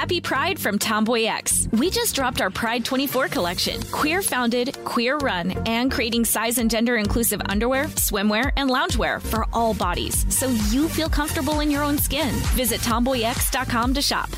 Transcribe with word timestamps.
Happy 0.00 0.18
Pride 0.18 0.58
from 0.58 0.78
Tomboy 0.78 1.24
X. 1.24 1.68
We 1.72 1.90
just 1.90 2.14
dropped 2.14 2.40
our 2.40 2.48
Pride 2.48 2.86
24 2.86 3.28
collection. 3.28 3.82
Queer 3.92 4.22
founded, 4.22 4.82
queer 4.86 5.18
run, 5.18 5.50
and 5.68 5.92
creating 5.92 6.24
size 6.24 6.56
and 6.56 6.70
gender 6.70 6.96
inclusive 6.96 7.42
underwear, 7.50 7.84
swimwear, 7.96 8.50
and 8.56 8.70
loungewear 8.70 9.20
for 9.20 9.44
all 9.52 9.74
bodies 9.74 10.24
so 10.34 10.48
you 10.70 10.88
feel 10.88 11.10
comfortable 11.10 11.60
in 11.60 11.70
your 11.70 11.82
own 11.82 11.98
skin. 11.98 12.30
Visit 12.56 12.80
tomboyx.com 12.80 13.92
to 13.92 14.00
shop. 14.00 14.30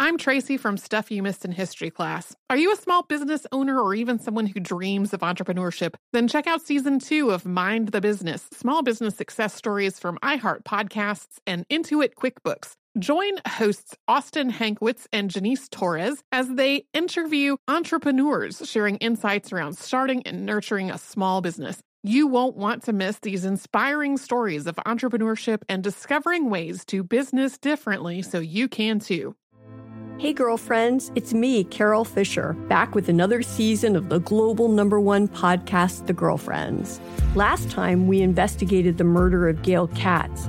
I'm 0.00 0.16
Tracy 0.16 0.56
from 0.56 0.78
Stuff 0.78 1.10
You 1.10 1.22
Missed 1.22 1.44
in 1.44 1.52
History 1.52 1.90
class. 1.90 2.34
Are 2.48 2.56
you 2.56 2.72
a 2.72 2.76
small 2.76 3.02
business 3.02 3.46
owner 3.52 3.78
or 3.78 3.94
even 3.94 4.18
someone 4.18 4.46
who 4.46 4.58
dreams 4.58 5.12
of 5.12 5.20
entrepreneurship? 5.20 5.96
Then 6.14 6.28
check 6.28 6.46
out 6.46 6.62
season 6.62 6.98
two 6.98 7.30
of 7.30 7.44
Mind 7.44 7.88
the 7.88 8.00
Business 8.00 8.48
Small 8.54 8.82
Business 8.82 9.16
Success 9.16 9.54
Stories 9.54 9.98
from 9.98 10.16
iHeart 10.22 10.62
Podcasts 10.62 11.40
and 11.46 11.68
Intuit 11.68 12.14
QuickBooks. 12.14 12.76
Join 12.96 13.32
hosts 13.46 13.94
Austin 14.08 14.50
Hankwitz 14.50 15.06
and 15.12 15.30
Janice 15.30 15.68
Torres 15.68 16.22
as 16.32 16.48
they 16.48 16.86
interview 16.94 17.56
entrepreneurs 17.68 18.62
sharing 18.64 18.96
insights 18.96 19.52
around 19.52 19.76
starting 19.76 20.22
and 20.22 20.46
nurturing 20.46 20.90
a 20.90 20.98
small 20.98 21.40
business. 21.40 21.80
You 22.02 22.26
won't 22.26 22.56
want 22.56 22.82
to 22.84 22.92
miss 22.92 23.18
these 23.18 23.44
inspiring 23.44 24.16
stories 24.16 24.66
of 24.66 24.76
entrepreneurship 24.86 25.62
and 25.68 25.82
discovering 25.82 26.48
ways 26.48 26.84
to 26.86 27.04
business 27.04 27.58
differently 27.58 28.22
so 28.22 28.40
you 28.40 28.68
can 28.68 28.98
too. 29.00 29.36
Hey, 30.18 30.32
girlfriends, 30.32 31.12
it's 31.14 31.32
me, 31.32 31.62
Carol 31.64 32.04
Fisher, 32.04 32.54
back 32.68 32.94
with 32.94 33.08
another 33.08 33.42
season 33.42 33.94
of 33.94 34.08
the 34.08 34.18
global 34.18 34.68
number 34.68 34.98
one 34.98 35.28
podcast, 35.28 36.06
The 36.06 36.12
Girlfriends. 36.12 37.00
Last 37.36 37.70
time, 37.70 38.08
we 38.08 38.20
investigated 38.22 38.98
the 38.98 39.04
murder 39.04 39.48
of 39.48 39.62
Gail 39.62 39.86
Katz. 39.88 40.48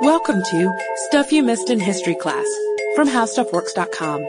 Welcome 0.00 0.42
to 0.50 0.78
Stuff 1.08 1.32
You 1.32 1.42
Missed 1.42 1.70
in 1.70 1.80
History 1.80 2.14
Class 2.14 2.46
from 2.94 3.08
HowStuffWorks.com. 3.08 4.20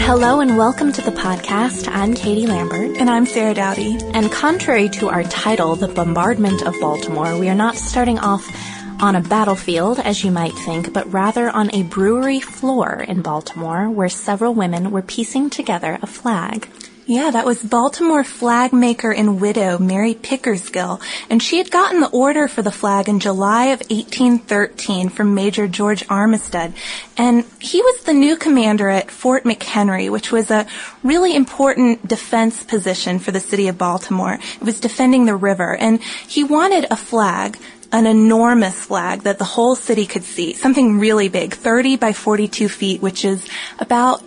Hello 0.00 0.40
and 0.40 0.56
welcome 0.56 0.92
to 0.92 1.02
the 1.02 1.12
podcast. 1.12 1.86
I'm 1.86 2.14
Katie 2.14 2.46
Lambert. 2.46 2.96
And 2.96 3.08
I'm 3.08 3.26
Sarah 3.26 3.54
Dowdy. 3.54 3.98
And 4.14 4.32
contrary 4.32 4.88
to 4.90 5.08
our 5.08 5.22
title, 5.24 5.76
The 5.76 5.88
Bombardment 5.88 6.62
of 6.62 6.74
Baltimore, 6.80 7.38
we 7.38 7.48
are 7.48 7.54
not 7.54 7.76
starting 7.76 8.18
off 8.18 8.48
on 9.00 9.14
a 9.14 9.20
battlefield, 9.20 10.00
as 10.00 10.24
you 10.24 10.32
might 10.32 10.54
think, 10.54 10.92
but 10.92 11.12
rather 11.12 11.48
on 11.50 11.72
a 11.72 11.84
brewery 11.84 12.40
floor 12.40 13.04
in 13.06 13.22
Baltimore 13.22 13.88
where 13.88 14.08
several 14.08 14.54
women 14.54 14.90
were 14.90 15.02
piecing 15.02 15.50
together 15.50 15.98
a 16.02 16.06
flag. 16.06 16.68
Yeah, 17.08 17.30
that 17.30 17.46
was 17.46 17.62
Baltimore 17.62 18.22
flag 18.22 18.74
maker 18.74 19.10
and 19.10 19.40
widow 19.40 19.78
Mary 19.78 20.12
Pickersgill, 20.12 21.00
and 21.30 21.42
she 21.42 21.56
had 21.56 21.70
gotten 21.70 22.00
the 22.00 22.10
order 22.10 22.48
for 22.48 22.60
the 22.60 22.70
flag 22.70 23.08
in 23.08 23.18
July 23.18 23.68
of 23.68 23.80
1813 23.80 25.08
from 25.08 25.34
Major 25.34 25.66
George 25.66 26.06
Armistead, 26.08 26.74
and 27.16 27.46
he 27.60 27.80
was 27.80 28.02
the 28.02 28.12
new 28.12 28.36
commander 28.36 28.90
at 28.90 29.10
Fort 29.10 29.44
McHenry, 29.44 30.10
which 30.10 30.30
was 30.30 30.50
a 30.50 30.66
really 31.02 31.34
important 31.34 32.06
defense 32.06 32.62
position 32.62 33.18
for 33.18 33.30
the 33.30 33.40
city 33.40 33.68
of 33.68 33.78
Baltimore. 33.78 34.34
It 34.34 34.62
was 34.62 34.78
defending 34.78 35.24
the 35.24 35.34
river, 35.34 35.74
and 35.74 36.02
he 36.02 36.44
wanted 36.44 36.88
a 36.90 36.96
flag 36.96 37.56
an 37.90 38.06
enormous 38.06 38.84
flag 38.84 39.22
that 39.22 39.38
the 39.38 39.46
whole 39.46 39.74
city 39.74 40.04
could 40.04 40.24
see, 40.24 40.52
something 40.52 40.98
really 40.98 41.30
big, 41.30 41.54
30 41.54 41.96
by 41.96 42.12
42 42.12 42.68
feet, 42.68 43.00
which 43.00 43.24
is 43.24 43.48
about 43.78 44.22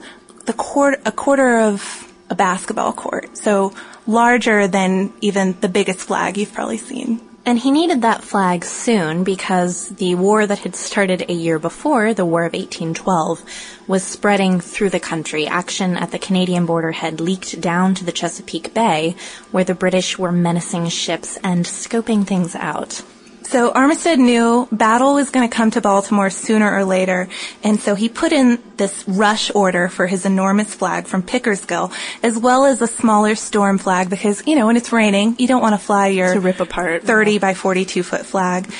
the 0.48 0.54
quarter, 0.54 1.00
a 1.06 1.12
quarter 1.12 1.60
of 1.60 2.11
a 2.32 2.36
basketball 2.36 2.94
court. 2.94 3.38
So 3.38 3.74
larger 4.08 4.68
than 4.68 5.14
even 5.22 5.60
the 5.60 5.70
biggest 5.70 6.00
flag 6.00 6.38
you've 6.38 6.54
probably 6.54 6.78
seen. 6.78 7.22
And 7.44 7.58
he 7.58 7.72
needed 7.72 8.04
that 8.04 8.24
flag 8.24 8.64
soon 8.64 9.24
because 9.24 9.90
the 9.90 10.14
war 10.14 10.46
that 10.46 10.60
had 10.60 10.76
started 10.76 11.26
a 11.28 11.34
year 11.34 11.58
before, 11.58 12.14
the 12.14 12.26
War 12.26 12.46
of 12.46 12.54
1812, 12.54 13.44
was 13.88 14.04
spreading 14.04 14.60
through 14.60 14.92
the 14.92 15.00
country. 15.00 15.48
Action 15.48 15.98
at 15.98 16.12
the 16.12 16.20
Canadian 16.20 16.68
border 16.68 16.92
had 16.92 17.20
leaked 17.20 17.60
down 17.60 17.96
to 17.96 18.06
the 18.06 18.12
Chesapeake 18.12 18.76
Bay, 18.76 19.16
where 19.50 19.64
the 19.64 19.74
British 19.74 20.20
were 20.20 20.32
menacing 20.32 20.88
ships 20.90 21.38
and 21.44 21.66
scoping 21.66 22.28
things 22.28 22.56
out. 22.56 23.02
So 23.44 23.72
Armistead 23.74 24.18
knew 24.18 24.68
battle 24.72 25.16
was 25.16 25.30
going 25.30 25.50
to 25.50 25.54
come 25.54 25.72
to 25.72 25.82
Baltimore 25.82 26.30
sooner 26.30 26.72
or 26.72 26.86
later, 26.86 27.28
and 27.64 27.80
so 27.80 27.96
he 27.96 28.08
put 28.08 28.32
in 28.32 28.62
this 28.78 29.04
rush 29.08 29.54
order 29.54 29.90
for 29.90 30.08
his 30.08 30.26
enormous 30.26 30.74
flag 30.74 31.06
from 31.06 31.24
Pickersgill, 31.24 31.94
as 32.24 32.38
well 32.38 32.66
as 32.66 32.82
a 32.82 32.88
smaller 32.88 33.36
storm 33.36 33.78
flag 33.78 34.10
because, 34.10 34.46
you 34.48 34.56
know, 34.56 34.68
when 34.68 34.78
it's 34.78 34.94
raining, 34.94 35.36
you 35.38 35.48
don't 35.48 35.62
want 35.62 35.74
to 35.74 35.86
fly 35.86 36.08
your 36.08 36.34
to 36.34 36.40
rip 36.40 36.60
apart 36.60 37.04
30 37.04 37.40
by 37.40 37.54
42 37.54 38.04
foot 38.04 38.26
flag. 38.26 38.72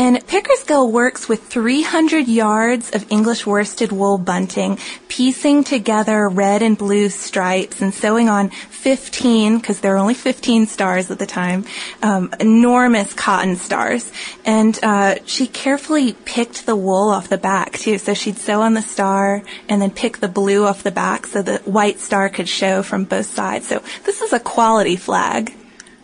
And 0.00 0.16
Pickersgill 0.28 0.92
works 0.92 1.28
with 1.28 1.42
300 1.48 2.28
yards 2.28 2.90
of 2.90 3.10
English 3.10 3.44
worsted 3.44 3.90
wool 3.90 4.16
bunting, 4.16 4.78
piecing 5.08 5.64
together 5.64 6.28
red 6.28 6.62
and 6.62 6.78
blue 6.78 7.08
stripes 7.08 7.82
and 7.82 7.92
sewing 7.92 8.28
on 8.28 8.50
15, 8.50 9.58
because 9.58 9.80
there 9.80 9.94
are 9.94 9.98
only 9.98 10.14
15 10.14 10.66
stars 10.66 11.10
at 11.10 11.18
the 11.18 11.26
time, 11.26 11.64
um, 12.00 12.32
enormous 12.38 13.12
cotton 13.12 13.56
stars. 13.56 14.12
And 14.44 14.78
uh, 14.84 15.16
she 15.26 15.48
carefully 15.48 16.12
picked 16.24 16.64
the 16.64 16.76
wool 16.76 17.10
off 17.10 17.28
the 17.28 17.36
back, 17.36 17.72
too. 17.72 17.98
So 17.98 18.14
she'd 18.14 18.38
sew 18.38 18.62
on 18.62 18.74
the 18.74 18.82
star 18.82 19.42
and 19.68 19.82
then 19.82 19.90
pick 19.90 20.18
the 20.18 20.28
blue 20.28 20.64
off 20.64 20.84
the 20.84 20.92
back 20.92 21.26
so 21.26 21.42
the 21.42 21.58
white 21.64 21.98
star 21.98 22.28
could 22.28 22.48
show 22.48 22.84
from 22.84 23.02
both 23.02 23.26
sides. 23.26 23.66
So 23.66 23.82
this 24.04 24.22
is 24.22 24.32
a 24.32 24.38
quality 24.38 24.94
flag. 24.94 25.52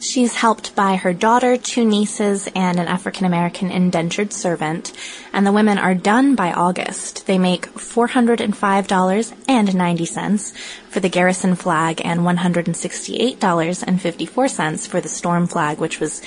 She's 0.04 0.34
helped 0.34 0.76
by 0.76 0.96
her 0.96 1.14
daughter, 1.14 1.56
two 1.56 1.86
nieces, 1.86 2.46
and 2.54 2.78
an 2.78 2.88
African 2.88 3.24
American 3.24 3.70
indentured 3.70 4.34
servant, 4.34 4.92
and 5.32 5.46
the 5.46 5.52
women 5.52 5.78
are 5.78 5.94
done 5.94 6.34
by 6.34 6.52
August. 6.52 7.26
They 7.26 7.38
make 7.38 7.72
$405.90 7.72 10.52
for 10.90 11.00
the 11.00 11.08
garrison 11.08 11.54
flag 11.54 12.02
and 12.04 12.20
$168.54 12.20 14.86
for 14.86 15.00
the 15.00 15.08
storm 15.08 15.46
flag, 15.46 15.78
which 15.78 16.00
was 16.00 16.20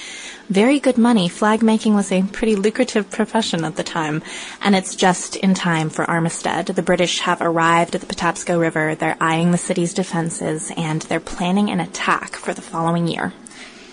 very 0.50 0.80
good 0.80 0.98
money. 0.98 1.30
Flag 1.30 1.62
making 1.62 1.94
was 1.94 2.12
a 2.12 2.24
pretty 2.24 2.56
lucrative 2.56 3.12
profession 3.12 3.64
at 3.64 3.76
the 3.76 3.84
time, 3.84 4.24
and 4.60 4.76
it's 4.76 4.96
just 4.96 5.36
in 5.36 5.54
time 5.54 5.92
for 5.92 6.04
Armistead. 6.06 6.74
The 6.74 6.82
British 6.82 7.20
have 7.20 7.42
arrived 7.42 7.94
at 7.94 8.02
the 8.02 8.08
Patapsco 8.08 8.60
River, 8.60 8.96
they're 8.96 9.18
eyeing 9.22 9.52
the 9.52 9.60
city's 9.60 9.94
defenses, 9.94 10.72
and 10.76 11.04
they're 11.04 11.20
planning 11.20 11.70
an 11.70 11.80
attack 11.80 12.36
for 12.36 12.56
the 12.56 12.64
following 12.64 13.08
year. 13.08 13.34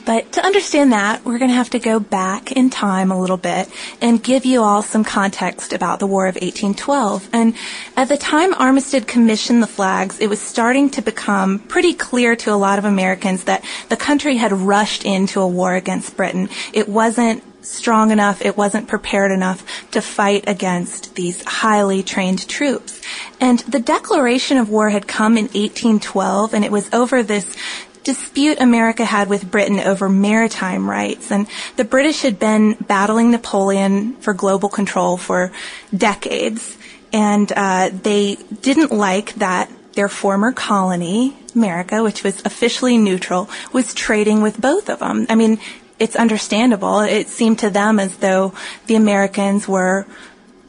But 0.05 0.33
to 0.33 0.45
understand 0.45 0.93
that, 0.93 1.25
we're 1.25 1.39
going 1.39 1.51
to 1.51 1.57
have 1.57 1.71
to 1.71 1.79
go 1.79 1.99
back 1.99 2.53
in 2.53 2.69
time 2.69 3.11
a 3.11 3.19
little 3.19 3.39
bit 3.39 3.69
and 4.01 4.23
give 4.23 4.45
you 4.45 4.63
all 4.63 4.83
some 4.83 5.03
context 5.03 5.73
about 5.73 5.99
the 5.99 6.07
War 6.07 6.27
of 6.27 6.35
1812. 6.35 7.31
And 7.33 7.55
at 7.97 8.09
the 8.09 8.19
time 8.19 8.53
Armistead 8.55 9.07
commissioned 9.07 9.63
the 9.63 9.67
flags, 9.67 10.21
it 10.21 10.29
was 10.29 10.41
starting 10.41 10.91
to 10.91 11.03
become 11.03 11.59
pretty 11.59 11.95
clear 11.95 12.37
to 12.37 12.53
a 12.53 12.57
lot 12.57 12.79
of 12.79 12.85
Americans 12.85 13.45
that 13.45 13.65
the 13.89 13.97
country 13.97 14.37
had 14.37 14.53
rushed 14.53 15.05
into 15.05 15.41
a 15.41 15.49
war 15.49 15.75
against 15.75 16.17
Britain. 16.17 16.51
It 16.73 16.89
wasn't 16.89 17.43
strong 17.65 18.11
enough, 18.11 18.45
it 18.45 18.57
wasn't 18.57 18.89
prepared 18.89 19.33
enough 19.33 19.91
to 19.91 20.01
fight 20.01 20.45
against 20.47 21.15
these 21.15 21.43
highly 21.45 22.03
trained 22.03 22.47
troops. 22.49 23.01
And 23.41 23.61
the 23.61 23.81
declaration 23.81 24.59
of 24.59 24.69
war 24.69 24.91
had 24.91 25.07
come 25.07 25.37
in 25.37 25.45
1812 25.45 26.55
and 26.55 26.65
it 26.65 26.73
was 26.73 26.93
over 26.93 27.23
this 27.23 27.57
dispute 28.05 28.61
America 28.61 29.05
had 29.05 29.29
with 29.29 29.51
Britain 29.51 29.81
over 29.81 30.09
maritime 30.09 30.89
rights. 30.89 31.33
And 31.33 31.49
the 31.77 31.85
British 31.85 32.23
had 32.23 32.39
been 32.39 32.75
battling 32.75 33.31
Napoleon 33.31 34.15
for 34.17 34.35
global 34.35 34.69
control 34.69 35.17
for 35.17 35.51
decades. 35.97 36.79
And 37.13 37.51
uh, 37.57 37.91
they 37.93 38.37
didn't 38.61 38.93
like 38.93 39.35
that 39.35 39.71
their 39.95 40.09
former 40.09 40.53
colony, 40.53 41.37
America, 41.55 42.03
which 42.03 42.25
was 42.25 42.45
officially 42.45 42.99
neutral, 42.99 43.49
was 43.73 43.95
trading 43.95 44.43
with 44.43 44.61
both 44.61 44.91
of 44.91 44.99
them. 44.99 45.27
I 45.29 45.35
mean, 45.35 45.59
it's 45.99 46.17
understandable. 46.17 47.01
It 47.01 47.29
seemed 47.29 47.61
to 47.61 47.71
them 47.71 48.01
as 48.01 48.17
though 48.17 48.53
the 48.87 48.97
Americans 48.97 49.69
were 49.69 50.07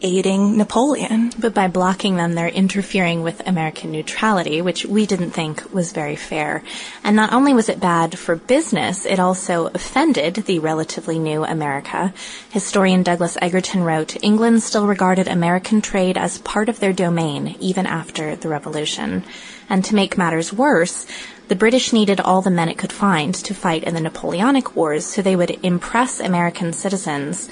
aiding 0.06 0.56
Napoleon. 0.56 1.32
But 1.40 1.56
by 1.56 1.68
blocking 1.68 2.16
them, 2.16 2.34
they're 2.34 2.48
interfering 2.48 3.24
with 3.24 3.46
American 3.48 3.92
neutrality, 3.92 4.62
which 4.62 4.86
we 4.86 5.08
didn't 5.08 5.32
think 5.32 5.74
was 5.74 5.94
very 5.94 6.16
fair. 6.16 6.64
And 7.04 7.16
not 7.16 7.34
only 7.34 7.56
was 7.56 7.70
it 7.70 7.80
bad 7.80 8.18
for 8.20 8.36
business, 8.36 9.08
it 9.08 9.20
also 9.20 9.72
offended 9.74 10.36
the 10.36 10.60
relatively 10.60 11.18
new 11.18 11.44
America. 11.44 12.14
Historian 12.52 13.02
Douglas 13.02 13.36
Egerton 13.42 13.84
wrote, 13.84 14.24
England 14.24 14.62
still 14.62 14.86
regarded 14.86 15.28
American 15.28 15.82
trade 15.82 16.18
as 16.18 16.38
part 16.38 16.70
of 16.70 16.80
their 16.80 16.94
domain, 16.94 17.56
even 17.60 17.88
after 17.88 18.36
the 18.36 18.48
Revolution. 18.48 19.24
And 19.68 19.84
to 19.86 19.96
make 19.96 20.20
matters 20.20 20.54
worse, 20.54 21.08
the 21.48 21.56
British 21.56 21.92
needed 21.92 22.20
all 22.20 22.44
the 22.44 22.52
men 22.52 22.70
it 22.70 22.78
could 22.78 22.94
find 22.94 23.34
to 23.34 23.56
fight 23.56 23.84
in 23.84 23.96
the 23.96 24.02
Napoleonic 24.02 24.76
Wars, 24.76 25.06
so 25.06 25.24
they 25.24 25.36
would 25.36 25.58
impress 25.64 26.20
American 26.20 26.74
citizens 26.74 27.50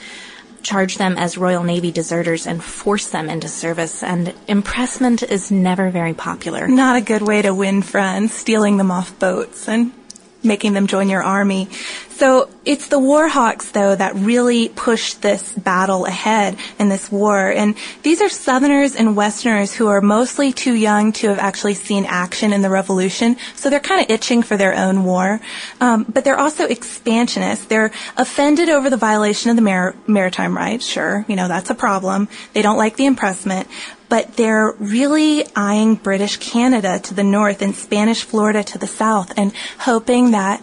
charge 0.64 0.98
them 0.98 1.18
as 1.18 1.38
Royal 1.38 1.64
Navy 1.64 1.92
deserters 1.92 2.48
and 2.48 2.64
force 2.64 3.10
them 3.10 3.30
into 3.30 3.48
service, 3.48 4.02
and 4.04 4.34
impressment 4.48 5.24
is 5.24 5.52
never 5.52 5.90
very 5.90 6.14
popular. 6.14 6.68
Not 6.68 6.96
a 6.96 7.02
good 7.02 7.22
way 7.22 7.42
to 7.42 7.54
win 7.54 7.82
friends, 7.82 8.34
stealing 8.34 8.78
them 8.78 8.92
off 8.92 9.18
boats 9.20 9.68
and 9.68 9.92
making 10.44 10.74
them 10.74 10.88
join 10.88 11.10
your 11.10 11.24
army. 11.24 11.70
So 12.10 12.50
it's 12.64 12.90
the 12.90 13.00
Warhawks, 13.00 13.72
though, 13.72 13.96
that 13.96 14.16
really 14.16 14.70
push 14.70 15.16
this 15.16 15.52
battle 15.52 16.06
ahead 16.06 16.58
in 16.78 16.88
this 16.88 17.12
war. 17.12 17.50
And 17.52 17.76
these 18.04 18.22
are 18.22 18.30
Southerners 18.30 18.96
and 18.96 19.16
Westerners 19.16 19.74
who 19.74 19.88
are 19.88 20.00
mostly 20.00 20.54
too 20.54 20.74
young 20.74 21.12
to 21.14 21.30
have 21.30 21.40
actually 21.40 21.74
seen 21.74 22.06
action 22.06 22.54
in 22.54 22.62
the 22.62 22.70
Revolution. 22.70 23.36
So 23.56 23.70
they're 23.70 23.80
kind 23.80 24.02
of 24.02 24.12
itching 24.12 24.44
for 24.44 24.58
their 24.58 24.76
own 24.76 25.04
war. 25.04 25.42
Um, 25.82 26.06
but 26.08 26.24
they're 26.24 26.40
also 26.40 26.66
expansionists. 26.66 27.66
They're 27.66 27.92
offended 28.16 28.70
over 28.70 28.90
the 28.90 28.98
violation 28.98 29.50
of 29.50 29.56
the 29.56 29.64
mar- 29.64 29.96
maritime 30.06 30.56
rights. 30.56 30.86
Sure, 30.86 31.26
you 31.28 31.36
know, 31.36 31.48
that's 31.48 31.72
a 31.72 31.76
problem. 31.76 32.30
They 32.54 32.62
don't 32.62 32.78
like 32.78 32.96
the 32.96 33.06
impressment 33.06 33.68
but 34.14 34.38
they're 34.38 34.76
really 34.78 35.44
eyeing 35.56 35.96
British 35.96 36.38
Canada 36.38 37.00
to 37.00 37.16
the 37.16 37.24
north 37.24 37.64
and 37.64 37.74
Spanish 37.74 38.22
Florida 38.22 38.64
to 38.64 38.78
the 38.78 38.86
south 38.86 39.34
and 39.38 39.52
hoping 39.80 40.30
that 40.38 40.62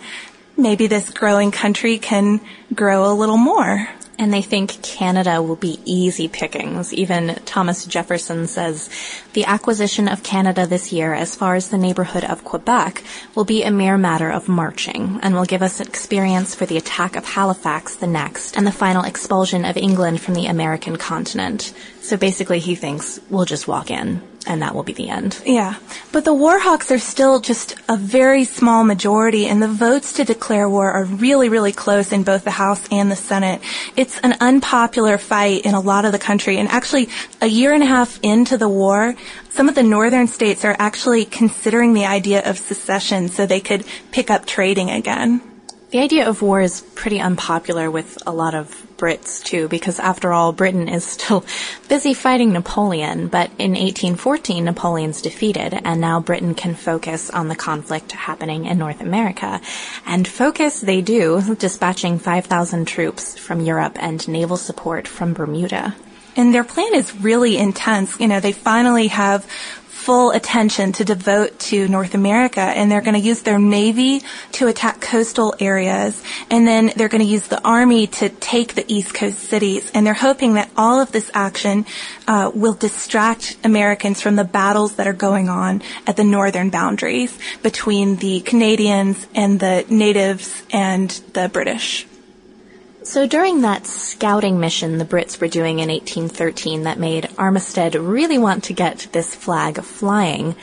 maybe 0.56 0.86
this 0.86 1.10
growing 1.10 1.50
country 1.50 1.98
can 1.98 2.40
grow 2.72 3.10
a 3.10 3.12
little 3.12 3.36
more. 3.36 3.88
And 4.20 4.34
they 4.34 4.42
think 4.42 4.82
Canada 4.82 5.40
will 5.40 5.56
be 5.56 5.80
easy 5.86 6.28
pickings. 6.28 6.92
Even 6.92 7.36
Thomas 7.46 7.86
Jefferson 7.86 8.46
says 8.46 8.90
the 9.32 9.46
acquisition 9.46 10.08
of 10.08 10.22
Canada 10.22 10.66
this 10.66 10.92
year, 10.92 11.14
as 11.14 11.34
far 11.34 11.54
as 11.54 11.70
the 11.70 11.78
neighborhood 11.78 12.24
of 12.24 12.44
Quebec, 12.44 13.02
will 13.34 13.46
be 13.46 13.62
a 13.62 13.70
mere 13.70 13.96
matter 13.96 14.30
of 14.30 14.46
marching 14.46 15.18
and 15.22 15.34
will 15.34 15.46
give 15.46 15.62
us 15.62 15.80
experience 15.80 16.54
for 16.54 16.66
the 16.66 16.76
attack 16.76 17.16
of 17.16 17.24
Halifax 17.24 17.96
the 17.96 18.06
next 18.06 18.58
and 18.58 18.66
the 18.66 18.72
final 18.72 19.04
expulsion 19.04 19.64
of 19.64 19.78
England 19.78 20.20
from 20.20 20.34
the 20.34 20.48
American 20.48 20.96
continent. 20.96 21.72
So 22.02 22.18
basically 22.18 22.58
he 22.58 22.74
thinks 22.74 23.20
we'll 23.30 23.46
just 23.46 23.66
walk 23.66 23.90
in 23.90 24.20
and 24.46 24.62
that 24.62 24.74
will 24.74 24.82
be 24.82 24.92
the 24.92 25.08
end. 25.08 25.40
Yeah. 25.44 25.76
But 26.12 26.24
the 26.24 26.34
Warhawks 26.34 26.90
are 26.90 26.98
still 26.98 27.40
just 27.40 27.74
a 27.88 27.96
very 27.96 28.44
small 28.44 28.84
majority, 28.84 29.46
and 29.46 29.62
the 29.62 29.68
votes 29.68 30.12
to 30.14 30.24
declare 30.24 30.68
war 30.68 30.90
are 30.90 31.04
really, 31.04 31.48
really 31.48 31.72
close 31.72 32.12
in 32.12 32.22
both 32.22 32.44
the 32.44 32.50
House 32.50 32.86
and 32.90 33.10
the 33.10 33.16
Senate. 33.16 33.60
It's 33.96 34.18
an 34.20 34.34
unpopular 34.40 35.18
fight 35.18 35.64
in 35.64 35.74
a 35.74 35.80
lot 35.80 36.04
of 36.04 36.12
the 36.12 36.18
country, 36.18 36.58
and 36.58 36.68
actually, 36.68 37.08
a 37.40 37.46
year 37.46 37.72
and 37.72 37.82
a 37.82 37.86
half 37.86 38.18
into 38.22 38.56
the 38.56 38.68
war, 38.68 39.14
some 39.50 39.68
of 39.68 39.74
the 39.74 39.82
northern 39.82 40.26
states 40.26 40.64
are 40.64 40.76
actually 40.78 41.24
considering 41.24 41.92
the 41.92 42.06
idea 42.06 42.48
of 42.48 42.58
secession 42.58 43.28
so 43.28 43.46
they 43.46 43.60
could 43.60 43.84
pick 44.10 44.30
up 44.30 44.46
trading 44.46 44.90
again. 44.90 45.42
The 45.90 45.98
idea 45.98 46.28
of 46.28 46.40
war 46.40 46.60
is 46.60 46.82
pretty 46.94 47.20
unpopular 47.20 47.90
with 47.90 48.16
a 48.24 48.30
lot 48.30 48.54
of 48.54 48.86
Brits 48.96 49.42
too, 49.42 49.66
because 49.66 49.98
after 49.98 50.32
all, 50.32 50.52
Britain 50.52 50.88
is 50.88 51.04
still 51.04 51.44
busy 51.88 52.14
fighting 52.14 52.52
Napoleon, 52.52 53.26
but 53.26 53.50
in 53.58 53.72
1814, 53.72 54.64
Napoleon's 54.64 55.20
defeated, 55.20 55.74
and 55.84 56.00
now 56.00 56.20
Britain 56.20 56.54
can 56.54 56.76
focus 56.76 57.28
on 57.28 57.48
the 57.48 57.56
conflict 57.56 58.12
happening 58.12 58.66
in 58.66 58.78
North 58.78 59.00
America. 59.00 59.60
And 60.06 60.28
focus 60.28 60.80
they 60.80 61.00
do, 61.00 61.56
dispatching 61.56 62.20
5,000 62.20 62.84
troops 62.84 63.36
from 63.36 63.60
Europe 63.60 63.96
and 63.98 64.28
naval 64.28 64.58
support 64.58 65.08
from 65.08 65.32
Bermuda. 65.32 65.96
And 66.36 66.54
their 66.54 66.64
plan 66.64 66.94
is 66.94 67.20
really 67.20 67.58
intense. 67.58 68.20
You 68.20 68.28
know, 68.28 68.38
they 68.38 68.52
finally 68.52 69.08
have 69.08 69.44
full 70.00 70.30
attention 70.30 70.92
to 70.92 71.04
devote 71.04 71.58
to 71.58 71.86
North 71.86 72.14
America 72.14 72.60
and 72.60 72.90
they're 72.90 73.02
going 73.02 73.20
to 73.20 73.20
use 73.20 73.42
their 73.42 73.58
navy 73.58 74.22
to 74.52 74.66
attack 74.66 74.98
coastal 75.02 75.54
areas 75.60 76.22
and 76.50 76.66
then 76.66 76.90
they're 76.96 77.10
going 77.10 77.22
to 77.22 77.28
use 77.28 77.46
the 77.48 77.62
army 77.62 78.06
to 78.06 78.30
take 78.30 78.74
the 78.74 78.84
east 78.88 79.12
coast 79.12 79.38
cities 79.38 79.90
and 79.92 80.06
they're 80.06 80.14
hoping 80.14 80.54
that 80.54 80.70
all 80.74 81.00
of 81.00 81.12
this 81.12 81.30
action 81.34 81.84
uh, 82.26 82.50
will 82.54 82.72
distract 82.72 83.58
Americans 83.62 84.22
from 84.22 84.36
the 84.36 84.44
battles 84.44 84.94
that 84.94 85.06
are 85.06 85.12
going 85.12 85.50
on 85.50 85.82
at 86.06 86.16
the 86.16 86.24
northern 86.24 86.70
boundaries 86.70 87.38
between 87.62 88.16
the 88.16 88.40
Canadians 88.40 89.26
and 89.34 89.60
the 89.60 89.84
natives 89.90 90.62
and 90.72 91.10
the 91.34 91.50
British. 91.50 92.06
So 93.02 93.26
during 93.26 93.62
that 93.62 93.86
scouting 93.86 94.60
mission 94.60 94.98
the 94.98 95.06
Brits 95.06 95.40
were 95.40 95.48
doing 95.48 95.78
in 95.78 95.88
1813 95.88 96.82
that 96.82 96.98
made 96.98 97.24
Armistead 97.38 97.94
really 97.94 98.36
want 98.36 98.64
to 98.64 98.74
get 98.74 99.08
this 99.12 99.34
flag 99.34 99.82
flying, 99.82 100.54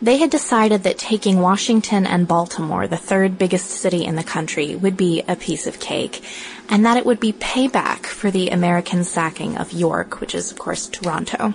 they 0.00 0.16
had 0.16 0.30
decided 0.30 0.82
that 0.82 0.96
taking 0.96 1.40
Washington 1.40 2.06
and 2.06 2.26
Baltimore, 2.26 2.86
the 2.86 2.96
third 2.96 3.36
biggest 3.36 3.66
city 3.66 4.04
in 4.04 4.16
the 4.16 4.24
country, 4.24 4.74
would 4.74 4.96
be 4.96 5.22
a 5.28 5.36
piece 5.36 5.66
of 5.66 5.78
cake, 5.78 6.24
and 6.70 6.86
that 6.86 6.96
it 6.96 7.04
would 7.04 7.20
be 7.20 7.34
payback 7.34 8.06
for 8.06 8.30
the 8.30 8.48
American 8.48 9.04
sacking 9.04 9.58
of 9.58 9.72
York, 9.72 10.20
which 10.20 10.34
is 10.34 10.50
of 10.50 10.58
course 10.58 10.88
Toronto 10.88 11.52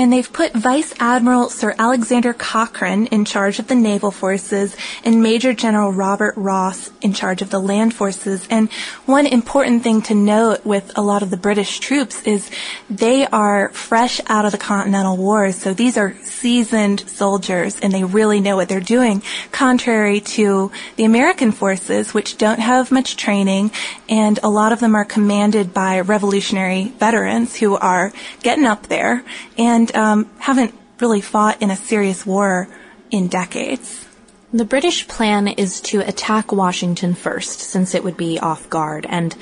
and 0.00 0.10
they've 0.10 0.32
put 0.32 0.54
Vice 0.54 0.94
Admiral 0.98 1.50
Sir 1.50 1.74
Alexander 1.78 2.32
Cochrane 2.32 3.04
in 3.08 3.26
charge 3.26 3.58
of 3.58 3.68
the 3.68 3.74
naval 3.74 4.10
forces 4.10 4.74
and 5.04 5.22
Major 5.22 5.52
General 5.52 5.92
Robert 5.92 6.32
Ross 6.38 6.90
in 7.02 7.12
charge 7.12 7.42
of 7.42 7.50
the 7.50 7.58
land 7.58 7.92
forces. 7.92 8.48
And 8.48 8.72
one 9.04 9.26
important 9.26 9.82
thing 9.82 10.00
to 10.02 10.14
note 10.14 10.64
with 10.64 10.90
a 10.96 11.02
lot 11.02 11.22
of 11.22 11.28
the 11.28 11.36
British 11.36 11.80
troops 11.80 12.22
is 12.22 12.50
they 12.88 13.26
are 13.26 13.68
fresh 13.72 14.22
out 14.26 14.46
of 14.46 14.52
the 14.52 14.58
Continental 14.58 15.18
Wars. 15.18 15.56
So 15.56 15.74
these 15.74 15.98
are 15.98 16.16
seasoned 16.22 17.00
soldiers 17.00 17.78
and 17.80 17.92
they 17.92 18.04
really 18.04 18.40
know 18.40 18.56
what 18.56 18.70
they're 18.70 18.80
doing, 18.80 19.22
contrary 19.52 20.20
to 20.20 20.72
the 20.96 21.04
American 21.04 21.52
forces, 21.52 22.14
which 22.14 22.38
don't 22.38 22.60
have 22.60 22.90
much 22.90 23.18
training 23.18 23.70
and 24.08 24.40
a 24.42 24.48
lot 24.48 24.72
of 24.72 24.80
them 24.80 24.94
are 24.94 25.04
commanded 25.04 25.74
by 25.74 26.00
revolutionary 26.00 26.84
veterans 26.98 27.56
who 27.56 27.76
are 27.76 28.14
getting 28.42 28.64
up 28.64 28.86
there 28.86 29.22
and 29.58 29.89
um, 29.94 30.30
haven't 30.38 30.74
really 31.00 31.20
fought 31.20 31.60
in 31.62 31.70
a 31.70 31.76
serious 31.76 32.26
war 32.26 32.68
in 33.10 33.28
decades. 33.28 34.06
The 34.52 34.64
British 34.64 35.06
plan 35.06 35.46
is 35.46 35.80
to 35.82 36.00
attack 36.00 36.50
Washington 36.50 37.14
first, 37.14 37.60
since 37.60 37.94
it 37.94 38.02
would 38.02 38.16
be 38.16 38.38
off 38.40 38.68
guard, 38.68 39.06
and 39.08 39.36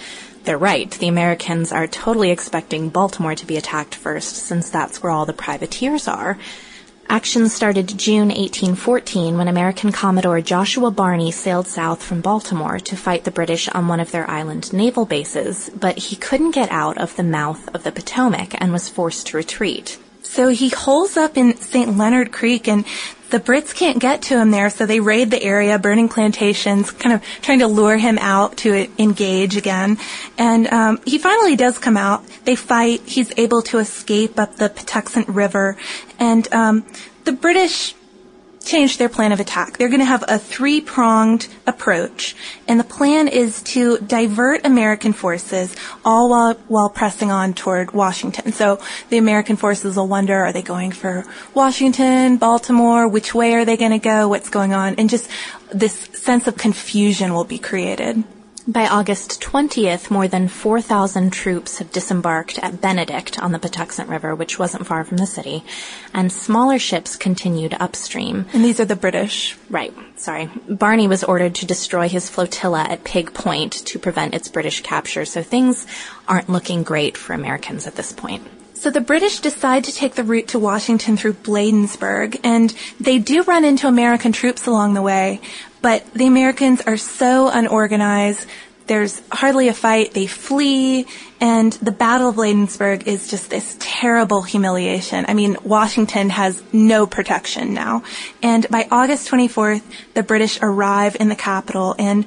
they're 0.44 0.58
right. 0.58 0.90
The 0.90 1.08
Americans 1.08 1.72
are 1.72 1.86
totally 1.86 2.30
expecting 2.30 2.90
Baltimore 2.90 3.34
to 3.34 3.46
be 3.46 3.56
attacked 3.56 3.94
first, 3.94 4.36
since 4.36 4.68
that's 4.70 5.02
where 5.02 5.10
all 5.10 5.24
the 5.24 5.32
privateers 5.32 6.08
are. 6.08 6.38
Action 7.10 7.48
started 7.48 7.98
June 7.98 8.28
1814 8.28 9.38
when 9.38 9.48
American 9.48 9.92
Commodore 9.92 10.42
Joshua 10.42 10.90
Barney 10.90 11.30
sailed 11.30 11.66
south 11.66 12.02
from 12.02 12.20
Baltimore 12.20 12.78
to 12.80 12.96
fight 12.96 13.24
the 13.24 13.30
British 13.30 13.66
on 13.70 13.88
one 13.88 14.00
of 14.00 14.10
their 14.10 14.28
island 14.28 14.74
naval 14.74 15.06
bases, 15.06 15.70
but 15.74 15.96
he 15.96 16.16
couldn't 16.16 16.50
get 16.50 16.70
out 16.70 16.98
of 16.98 17.16
the 17.16 17.22
mouth 17.22 17.66
of 17.74 17.82
the 17.82 17.92
Potomac 17.92 18.60
and 18.60 18.72
was 18.74 18.90
forced 18.90 19.28
to 19.28 19.38
retreat. 19.38 19.98
So 20.28 20.48
he 20.48 20.68
holes 20.68 21.16
up 21.16 21.36
in 21.36 21.56
St. 21.56 21.96
Leonard 21.96 22.32
Creek 22.32 22.68
and 22.68 22.84
the 23.30 23.40
Brits 23.40 23.74
can't 23.74 23.98
get 23.98 24.22
to 24.22 24.38
him 24.40 24.50
there, 24.50 24.70
so 24.70 24.86
they 24.86 25.00
raid 25.00 25.30
the 25.30 25.42
area, 25.42 25.78
burning 25.78 26.08
plantations, 26.08 26.90
kind 26.90 27.14
of 27.14 27.22
trying 27.42 27.58
to 27.58 27.66
lure 27.66 27.96
him 27.96 28.18
out 28.18 28.56
to 28.58 28.88
engage 28.98 29.56
again. 29.56 29.98
And 30.38 30.66
um, 30.68 31.00
he 31.04 31.18
finally 31.18 31.56
does 31.56 31.78
come 31.78 31.96
out. 31.96 32.26
They 32.44 32.56
fight. 32.56 33.02
He's 33.02 33.30
able 33.36 33.62
to 33.62 33.78
escape 33.78 34.38
up 34.38 34.56
the 34.56 34.70
Patuxent 34.70 35.26
River, 35.28 35.76
and 36.18 36.50
um, 36.54 36.86
the 37.24 37.32
British 37.32 37.94
change 38.68 38.98
their 38.98 39.08
plan 39.08 39.32
of 39.32 39.40
attack. 39.40 39.78
They're 39.78 39.88
going 39.88 40.00
to 40.00 40.04
have 40.04 40.24
a 40.28 40.38
three-pronged 40.38 41.48
approach, 41.66 42.36
and 42.68 42.78
the 42.78 42.84
plan 42.84 43.26
is 43.26 43.62
to 43.74 43.98
divert 43.98 44.66
American 44.66 45.12
forces 45.12 45.74
all 46.04 46.28
while, 46.28 46.54
while 46.68 46.90
pressing 46.90 47.30
on 47.30 47.54
toward 47.54 47.92
Washington. 47.92 48.52
So 48.52 48.80
the 49.08 49.18
American 49.18 49.56
forces 49.56 49.96
will 49.96 50.06
wonder, 50.06 50.36
are 50.36 50.52
they 50.52 50.62
going 50.62 50.92
for 50.92 51.24
Washington, 51.54 52.36
Baltimore? 52.36 53.08
Which 53.08 53.34
way 53.34 53.54
are 53.54 53.64
they 53.64 53.76
going 53.76 53.92
to 53.92 53.98
go? 53.98 54.28
What's 54.28 54.50
going 54.50 54.74
on? 54.74 54.96
And 54.96 55.08
just 55.08 55.28
this 55.72 55.94
sense 56.12 56.46
of 56.46 56.56
confusion 56.56 57.32
will 57.32 57.44
be 57.44 57.58
created. 57.58 58.22
By 58.68 58.86
August 58.86 59.40
20th, 59.40 60.10
more 60.10 60.28
than 60.28 60.46
4,000 60.46 61.32
troops 61.32 61.78
have 61.78 61.90
disembarked 61.90 62.58
at 62.58 62.82
Benedict 62.82 63.38
on 63.38 63.52
the 63.52 63.58
Patuxent 63.58 64.10
River, 64.10 64.34
which 64.34 64.58
wasn't 64.58 64.86
far 64.86 65.04
from 65.04 65.16
the 65.16 65.26
city, 65.26 65.64
and 66.12 66.30
smaller 66.30 66.78
ships 66.78 67.16
continued 67.16 67.74
upstream. 67.80 68.44
And 68.52 68.62
these 68.62 68.78
are 68.78 68.84
the 68.84 68.94
British. 68.94 69.56
Right, 69.70 69.94
sorry. 70.16 70.50
Barney 70.68 71.08
was 71.08 71.24
ordered 71.24 71.54
to 71.54 71.66
destroy 71.66 72.10
his 72.10 72.28
flotilla 72.28 72.82
at 72.82 73.04
Pig 73.04 73.32
Point 73.32 73.72
to 73.86 73.98
prevent 73.98 74.34
its 74.34 74.48
British 74.48 74.82
capture, 74.82 75.24
so 75.24 75.42
things 75.42 75.86
aren't 76.28 76.50
looking 76.50 76.82
great 76.82 77.16
for 77.16 77.32
Americans 77.32 77.86
at 77.86 77.94
this 77.94 78.12
point. 78.12 78.46
So 78.74 78.90
the 78.90 79.00
British 79.00 79.40
decide 79.40 79.82
to 79.84 79.92
take 79.92 80.14
the 80.14 80.22
route 80.22 80.48
to 80.48 80.58
Washington 80.60 81.16
through 81.16 81.32
Bladensburg, 81.32 82.38
and 82.44 82.72
they 83.00 83.18
do 83.18 83.42
run 83.42 83.64
into 83.64 83.88
American 83.88 84.30
troops 84.30 84.66
along 84.68 84.94
the 84.94 85.02
way, 85.02 85.40
but 85.82 86.12
the 86.14 86.26
Americans 86.26 86.80
are 86.82 86.96
so 86.96 87.48
unorganized. 87.48 88.46
There's 88.86 89.20
hardly 89.30 89.68
a 89.68 89.74
fight. 89.74 90.14
They 90.14 90.26
flee, 90.26 91.06
and 91.40 91.72
the 91.74 91.92
Battle 91.92 92.30
of 92.30 92.36
Bladensburg 92.36 93.06
is 93.06 93.28
just 93.28 93.50
this 93.50 93.76
terrible 93.78 94.40
humiliation. 94.42 95.26
I 95.28 95.34
mean, 95.34 95.58
Washington 95.62 96.30
has 96.30 96.62
no 96.72 97.06
protection 97.06 97.74
now. 97.74 98.02
And 98.42 98.66
by 98.70 98.88
August 98.90 99.30
24th, 99.30 99.82
the 100.14 100.22
British 100.22 100.58
arrive 100.62 101.16
in 101.20 101.28
the 101.28 101.36
capital, 101.36 101.94
and 101.98 102.24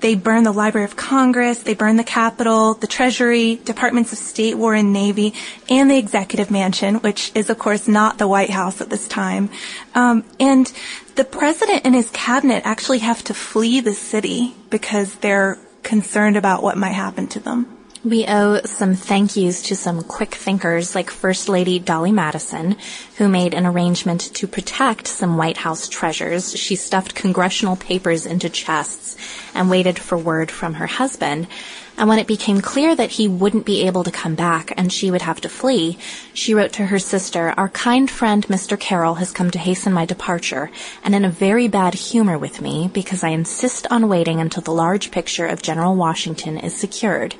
they 0.00 0.14
burn 0.14 0.44
the 0.44 0.52
Library 0.52 0.84
of 0.84 0.96
Congress, 0.96 1.62
they 1.62 1.74
burn 1.74 1.96
the 1.96 2.04
Capitol, 2.04 2.74
the 2.74 2.86
Treasury, 2.86 3.56
Departments 3.64 4.12
of 4.12 4.18
State, 4.18 4.56
War 4.56 4.74
and 4.74 4.92
Navy, 4.92 5.34
and 5.68 5.90
the 5.90 5.98
Executive 5.98 6.50
Mansion, 6.50 6.96
which 6.96 7.32
is, 7.34 7.50
of 7.50 7.58
course, 7.58 7.86
not 7.86 8.18
the 8.18 8.28
White 8.28 8.50
House 8.50 8.80
at 8.80 8.90
this 8.90 9.08
time. 9.08 9.50
Um, 9.94 10.24
and 10.38 10.72
the 11.16 11.24
president 11.24 11.82
and 11.84 11.94
his 11.94 12.10
cabinet 12.10 12.62
actually 12.64 12.98
have 13.00 13.22
to 13.24 13.34
flee 13.34 13.80
the 13.80 13.94
city 13.94 14.54
because 14.70 15.16
they're 15.16 15.58
concerned 15.82 16.36
about 16.36 16.62
what 16.62 16.76
might 16.76 16.92
happen 16.92 17.26
to 17.28 17.40
them. 17.40 17.79
We 18.02 18.24
owe 18.26 18.62
some 18.64 18.94
thank 18.94 19.36
yous 19.36 19.60
to 19.64 19.76
some 19.76 20.02
quick 20.02 20.34
thinkers 20.34 20.94
like 20.94 21.10
First 21.10 21.50
Lady 21.50 21.78
Dolley 21.78 22.12
Madison, 22.12 22.78
who 23.18 23.28
made 23.28 23.52
an 23.52 23.66
arrangement 23.66 24.22
to 24.36 24.46
protect 24.46 25.06
some 25.06 25.36
White 25.36 25.58
House 25.58 25.86
treasures. 25.86 26.56
She 26.56 26.76
stuffed 26.76 27.14
congressional 27.14 27.76
papers 27.76 28.24
into 28.24 28.48
chests 28.48 29.18
and 29.54 29.68
waited 29.68 29.98
for 29.98 30.16
word 30.16 30.50
from 30.50 30.74
her 30.74 30.86
husband. 30.86 31.46
And 31.98 32.08
when 32.08 32.18
it 32.18 32.26
became 32.26 32.62
clear 32.62 32.96
that 32.96 33.10
he 33.10 33.28
wouldn't 33.28 33.66
be 33.66 33.86
able 33.86 34.04
to 34.04 34.10
come 34.10 34.34
back 34.34 34.72
and 34.78 34.90
she 34.90 35.10
would 35.10 35.20
have 35.20 35.42
to 35.42 35.50
flee, 35.50 35.98
she 36.32 36.54
wrote 36.54 36.72
to 36.74 36.86
her 36.86 36.98
sister, 36.98 37.52
Our 37.58 37.68
kind 37.68 38.10
friend 38.10 38.46
Mr. 38.46 38.80
Carroll 38.80 39.16
has 39.16 39.30
come 39.30 39.50
to 39.50 39.58
hasten 39.58 39.92
my 39.92 40.06
departure 40.06 40.70
and 41.04 41.14
in 41.14 41.26
a 41.26 41.30
very 41.30 41.68
bad 41.68 41.92
humor 41.92 42.38
with 42.38 42.62
me 42.62 42.88
because 42.94 43.22
I 43.22 43.28
insist 43.28 43.86
on 43.90 44.08
waiting 44.08 44.40
until 44.40 44.62
the 44.62 44.72
large 44.72 45.10
picture 45.10 45.46
of 45.46 45.60
General 45.60 45.94
Washington 45.94 46.56
is 46.56 46.74
secured 46.74 47.34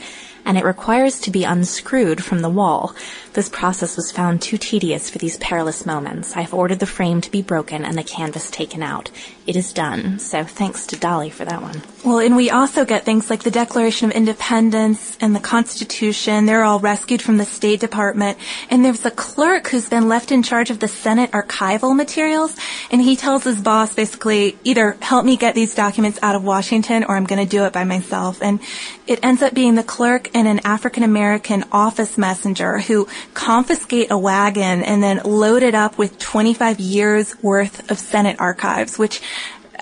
and 0.45 0.59
it 0.59 0.65
requires 0.65 1.21
to 1.21 1.31
be 1.31 1.45
unscrewed 1.45 2.25
from 2.25 2.41
the 2.41 2.49
wall. 2.49 2.95
This 3.33 3.49
process 3.49 3.97
was 3.97 4.13
found 4.13 4.43
too 4.43 4.59
tedious 4.59 5.09
for 5.09 5.19
these 5.19 5.37
perilous 5.39 5.87
moments. 5.87 6.37
I 6.37 6.43
have 6.43 6.55
ordered 6.55 6.81
the 6.81 6.87
frame 6.87 7.21
to 7.21 7.31
be 7.31 7.43
broken 7.43 7.85
and 7.85 7.97
the 7.97 8.03
canvas 8.03 8.51
taken 8.51 8.83
out. 8.83 9.11
It 9.47 9.57
is 9.57 9.73
done. 9.73 10.19
So 10.19 10.45
thanks 10.45 10.87
to 10.89 10.97
Dolley 10.97 11.31
for 11.31 11.45
that 11.45 11.63
one. 11.63 11.83
Well, 12.03 12.21
and 12.21 12.35
we 12.35 12.49
also 12.49 12.87
get 12.87 13.05
things 13.05 13.29
like 13.29 13.43
the 13.43 13.51
Declaration 13.51 14.09
of 14.09 14.17
Independence 14.17 15.19
and 15.21 15.37
the 15.37 15.41
Constitution. 15.41 16.47
They're 16.47 16.65
all 16.65 16.81
rescued 16.81 17.21
from 17.21 17.37
the 17.37 17.45
State 17.45 17.81
Department. 17.81 18.39
And 18.71 18.83
there's 18.83 19.05
a 19.05 19.11
clerk 19.11 19.69
who's 19.69 19.91
been 19.91 20.09
left 20.09 20.33
in 20.33 20.43
charge 20.43 20.71
of 20.71 20.79
the 20.79 20.89
Senate 20.89 21.31
archival 21.33 21.95
materials. 21.95 22.57
And 22.91 23.03
he 23.03 23.17
tells 23.17 23.45
his 23.45 23.61
boss 23.61 23.95
basically, 23.95 24.57
either 24.65 24.97
help 25.03 25.27
me 25.27 25.37
get 25.37 25.55
these 25.55 25.75
documents 25.75 26.19
out 26.23 26.35
of 26.35 26.43
Washington 26.43 27.05
or 27.05 27.17
I'm 27.17 27.27
going 27.27 27.45
to 27.45 27.49
do 27.49 27.65
it 27.65 27.75
by 27.75 27.85
myself. 27.85 28.41
And 28.41 28.61
it 29.07 29.21
ends 29.23 29.43
up 29.43 29.53
being 29.53 29.75
the 29.75 29.83
clerk 29.83 30.31
and 30.35 30.49
an 30.49 30.61
African 30.65 31.03
American 31.03 31.65
office 31.71 32.17
messenger 32.17 32.79
who 32.79 33.09
confiscate 33.35 34.11
a 34.11 34.17
wagon 34.17 34.83
and 34.83 35.03
then 35.03 35.21
load 35.25 35.63
it 35.63 35.75
up 35.75 35.99
with 35.99 36.19
25 36.19 36.81
years 36.81 37.37
worth 37.43 37.91
of 37.91 37.99
Senate 37.99 38.37
archives, 38.39 38.99
which, 38.99 39.21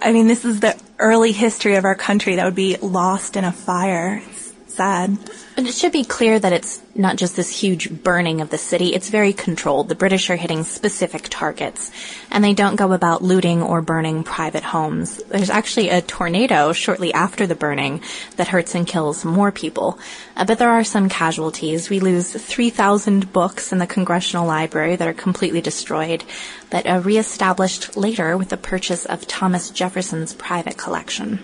I 0.01 0.13
mean, 0.13 0.27
this 0.27 0.45
is 0.45 0.61
the 0.61 0.79
early 0.99 1.33
history 1.33 1.77
of 1.77 1.85
our 1.85 1.95
country 1.95 2.37
that 2.37 2.45
would 2.45 2.55
be 2.55 2.77
lost 2.77 3.37
in 3.37 3.45
a 3.45 3.53
fire. 3.53 4.23
Sad. 4.79 5.19
But 5.57 5.67
it 5.67 5.75
should 5.75 5.91
be 5.91 6.05
clear 6.05 6.39
that 6.39 6.53
it's 6.53 6.81
not 6.95 7.17
just 7.17 7.35
this 7.35 7.51
huge 7.51 7.91
burning 7.91 8.41
of 8.41 8.51
the 8.51 8.59
city, 8.59 8.95
it's 8.95 9.11
very 9.11 9.33
controlled. 9.33 9.89
The 9.89 9.97
British 9.97 10.31
are 10.31 10.37
hitting 10.37 10.63
specific 10.63 11.27
targets, 11.29 11.91
and 12.31 12.45
they 12.45 12.55
don't 12.55 12.77
go 12.77 12.93
about 12.93 13.21
looting 13.21 13.61
or 13.61 13.83
burning 13.83 14.23
private 14.23 14.63
homes. 14.63 15.17
There's 15.25 15.51
actually 15.51 15.89
a 15.89 16.01
tornado 16.01 16.73
shortly 16.73 17.13
after 17.13 17.45
the 17.45 17.57
burning 17.57 18.03
that 18.37 18.47
hurts 18.47 18.77
and 18.77 18.87
kills 18.87 19.25
more 19.25 19.51
people. 19.51 19.99
Uh, 20.37 20.45
but 20.45 20.61
there 20.61 20.71
are 20.71 20.85
some 20.85 21.09
casualties. 21.09 21.91
We 21.91 21.99
lose 21.99 22.31
3,000 22.31 23.33
books 23.33 23.73
in 23.73 23.79
the 23.79 23.87
Congressional 23.89 24.47
Library 24.47 24.95
that 24.95 25.09
are 25.09 25.13
completely 25.13 25.61
destroyed, 25.61 26.23
but 26.71 26.87
uh, 26.87 27.01
reestablished 27.05 27.97
later 27.97 28.37
with 28.37 28.51
the 28.51 28.57
purchase 28.57 29.07
of 29.07 29.27
Thomas 29.27 29.71
Jefferson's 29.71 30.35
private 30.35 30.77
collection. 30.79 31.41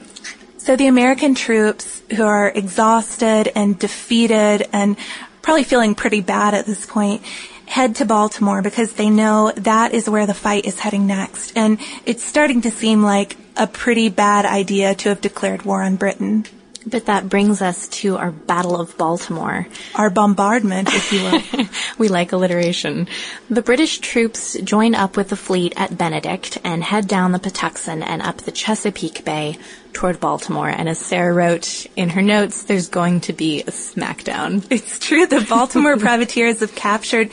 So 0.64 0.76
the 0.76 0.86
American 0.86 1.34
troops 1.34 2.02
who 2.16 2.22
are 2.22 2.48
exhausted 2.48 3.52
and 3.54 3.78
defeated 3.78 4.66
and 4.72 4.96
probably 5.42 5.62
feeling 5.62 5.94
pretty 5.94 6.22
bad 6.22 6.54
at 6.54 6.64
this 6.64 6.86
point 6.86 7.20
head 7.66 7.96
to 7.96 8.06
Baltimore 8.06 8.62
because 8.62 8.94
they 8.94 9.10
know 9.10 9.52
that 9.58 9.92
is 9.92 10.08
where 10.08 10.26
the 10.26 10.32
fight 10.32 10.64
is 10.64 10.78
heading 10.78 11.06
next. 11.06 11.52
And 11.54 11.78
it's 12.06 12.24
starting 12.24 12.62
to 12.62 12.70
seem 12.70 13.02
like 13.02 13.36
a 13.58 13.66
pretty 13.66 14.08
bad 14.08 14.46
idea 14.46 14.94
to 14.94 15.10
have 15.10 15.20
declared 15.20 15.66
war 15.66 15.82
on 15.82 15.96
Britain. 15.96 16.46
But 16.86 17.06
that 17.06 17.28
brings 17.28 17.62
us 17.62 17.88
to 17.88 18.16
our 18.16 18.30
Battle 18.30 18.78
of 18.78 18.96
Baltimore. 18.98 19.66
Our 19.94 20.10
bombardment, 20.10 20.88
if 20.92 21.12
you 21.12 21.22
will. 21.22 21.66
we 21.98 22.08
like 22.08 22.32
alliteration. 22.32 23.08
The 23.48 23.62
British 23.62 23.98
troops 23.98 24.54
join 24.62 24.94
up 24.94 25.16
with 25.16 25.30
the 25.30 25.36
fleet 25.36 25.72
at 25.76 25.96
Benedict 25.96 26.58
and 26.62 26.84
head 26.84 27.08
down 27.08 27.32
the 27.32 27.38
Patuxent 27.38 28.02
and 28.06 28.20
up 28.20 28.38
the 28.38 28.52
Chesapeake 28.52 29.24
Bay 29.24 29.56
toward 29.94 30.20
Baltimore. 30.20 30.68
And 30.68 30.88
as 30.88 30.98
Sarah 30.98 31.32
wrote 31.32 31.86
in 31.96 32.10
her 32.10 32.22
notes, 32.22 32.64
there's 32.64 32.88
going 32.88 33.20
to 33.22 33.32
be 33.32 33.60
a 33.60 33.70
smackdown. 33.70 34.66
It's 34.70 34.98
true. 34.98 35.26
The 35.26 35.46
Baltimore 35.48 35.96
privateers 35.98 36.60
have 36.60 36.74
captured 36.74 37.30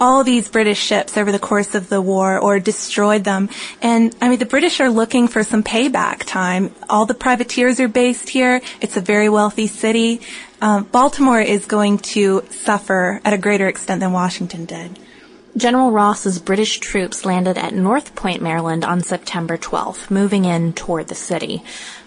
all 0.00 0.24
these 0.24 0.48
British 0.48 0.78
ships 0.78 1.16
over 1.16 1.32
the 1.32 1.38
course 1.38 1.74
of 1.74 1.88
the 1.88 2.00
war 2.00 2.38
or 2.38 2.58
destroyed 2.58 3.24
them. 3.24 3.48
And 3.82 4.14
I 4.20 4.28
mean, 4.28 4.38
the 4.38 4.46
British 4.46 4.80
are 4.80 4.90
looking 4.90 5.28
for 5.28 5.44
some 5.44 5.62
payback 5.62 6.24
time. 6.24 6.74
All 6.88 7.06
the 7.06 7.14
privateers 7.14 7.80
are 7.80 7.88
based 7.88 8.28
here. 8.28 8.60
It's 8.80 8.96
a 8.96 9.00
very 9.00 9.28
wealthy 9.28 9.66
city. 9.66 10.20
Um, 10.60 10.84
Baltimore 10.84 11.40
is 11.40 11.66
going 11.66 11.98
to 11.98 12.42
suffer 12.50 13.20
at 13.24 13.32
a 13.32 13.38
greater 13.38 13.68
extent 13.68 14.00
than 14.00 14.12
Washington 14.12 14.64
did. 14.64 14.98
General 15.56 15.92
Ross's 15.92 16.40
British 16.40 16.80
troops 16.80 17.24
landed 17.24 17.56
at 17.56 17.72
North 17.72 18.16
Point, 18.16 18.42
Maryland 18.42 18.84
on 18.84 19.02
September 19.02 19.56
12th, 19.56 20.10
moving 20.10 20.44
in 20.44 20.72
toward 20.72 21.06
the 21.06 21.14
city. 21.14 21.62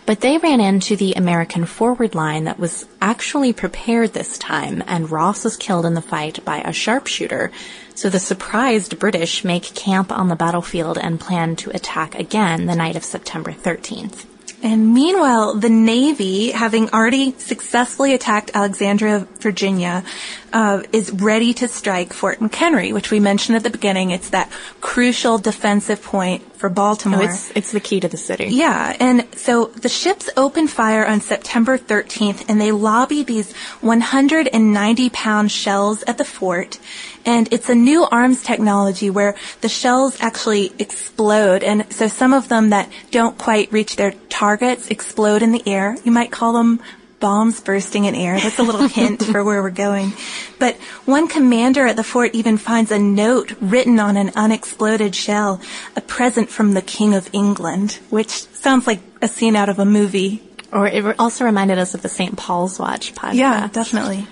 But 0.05 0.19
they 0.19 0.37
ran 0.37 0.59
into 0.59 0.97
the 0.97 1.13
American 1.13 1.65
forward 1.65 2.13
line 2.13 2.43
that 2.43 2.59
was 2.59 2.85
actually 3.01 3.53
prepared 3.53 4.11
this 4.11 4.37
time, 4.37 4.83
and 4.85 5.09
Ross 5.09 5.45
was 5.45 5.55
killed 5.55 5.85
in 5.85 5.93
the 5.93 6.01
fight 6.01 6.43
by 6.43 6.57
a 6.57 6.73
sharpshooter. 6.73 7.51
So 7.95 8.09
the 8.09 8.19
surprised 8.19 8.99
British 8.99 9.45
make 9.45 9.63
camp 9.63 10.11
on 10.11 10.27
the 10.27 10.35
battlefield 10.35 10.97
and 10.97 11.17
plan 11.17 11.55
to 11.57 11.69
attack 11.69 12.15
again 12.15 12.65
the 12.65 12.75
night 12.75 12.97
of 12.97 13.05
September 13.05 13.53
13th. 13.53 14.25
And 14.63 14.93
meanwhile, 14.93 15.53
the 15.53 15.69
Navy, 15.69 16.51
having 16.51 16.89
already 16.89 17.33
successfully 17.37 18.13
attacked 18.13 18.51
Alexandria, 18.55 19.27
Virginia, 19.39 20.03
uh, 20.51 20.81
is 20.91 21.11
ready 21.11 21.53
to 21.53 21.67
strike 21.67 22.13
Fort 22.13 22.39
McHenry, 22.39 22.91
which 22.93 23.11
we 23.11 23.19
mentioned 23.19 23.55
at 23.55 23.63
the 23.63 23.69
beginning. 23.69 24.11
It's 24.11 24.29
that 24.29 24.49
crucial 24.81 25.37
defensive 25.37 26.01
point 26.01 26.41
for 26.55 26.69
Baltimore. 26.69 27.21
Oh, 27.21 27.25
it's, 27.25 27.51
it's 27.55 27.71
the 27.71 27.79
key 27.79 27.99
to 27.99 28.07
the 28.07 28.17
city. 28.17 28.45
Yeah, 28.45 28.95
and 28.99 29.27
so 29.35 29.65
the 29.65 29.89
ships 29.89 30.29
open 30.35 30.67
fire 30.67 31.05
on 31.05 31.21
September 31.21 31.77
13th, 31.77 32.45
and 32.49 32.59
they 32.59 32.71
lobby 32.71 33.23
these 33.23 33.53
190-pound 33.81 35.51
shells 35.51 36.03
at 36.03 36.17
the 36.17 36.25
fort. 36.25 36.79
And 37.25 37.51
it's 37.51 37.69
a 37.69 37.75
new 37.75 38.05
arms 38.05 38.41
technology 38.41 39.09
where 39.09 39.35
the 39.61 39.69
shells 39.69 40.19
actually 40.21 40.71
explode, 40.79 41.63
and 41.63 41.91
so 41.93 42.07
some 42.07 42.33
of 42.33 42.47
them 42.47 42.69
that 42.69 42.89
don't 43.11 43.37
quite 43.37 43.71
reach 43.71 43.97
their 43.97 44.13
targets 44.47 44.89
explode 44.89 45.41
in 45.41 45.51
the 45.51 45.61
air. 45.67 45.97
You 46.05 46.11
might 46.13 46.31
call 46.31 46.53
them 46.53 46.79
bombs 47.19 47.59
bursting 47.59 48.05
in 48.05 48.15
air. 48.15 48.39
That's 48.39 48.59
a 48.59 48.63
little 48.63 48.87
hint 48.99 49.21
for 49.21 49.43
where 49.43 49.61
we're 49.61 49.71
going. 49.71 50.13
But 50.57 50.77
one 51.03 51.27
commander 51.27 51.85
at 51.85 51.97
the 51.97 52.03
fort 52.03 52.33
even 52.33 52.55
finds 52.55 52.89
a 52.91 52.97
note 52.97 53.53
written 53.59 53.99
on 53.99 54.15
an 54.15 54.31
unexploded 54.37 55.13
shell, 55.13 55.59
a 55.97 56.01
present 56.01 56.49
from 56.49 56.73
the 56.73 56.81
King 56.81 57.13
of 57.13 57.29
England, 57.33 57.99
which 58.09 58.29
sounds 58.29 58.87
like 58.87 59.01
a 59.21 59.27
scene 59.27 59.57
out 59.57 59.67
of 59.67 59.79
a 59.79 59.85
movie. 59.85 60.41
Or 60.71 60.87
it 60.87 61.19
also 61.19 61.43
reminded 61.43 61.77
us 61.77 61.93
of 61.93 62.01
the 62.01 62.07
St. 62.07 62.37
Paul's 62.37 62.79
Watch 62.79 63.13
podcast. 63.15 63.33
Yeah, 63.33 63.67
definitely. 63.67 64.27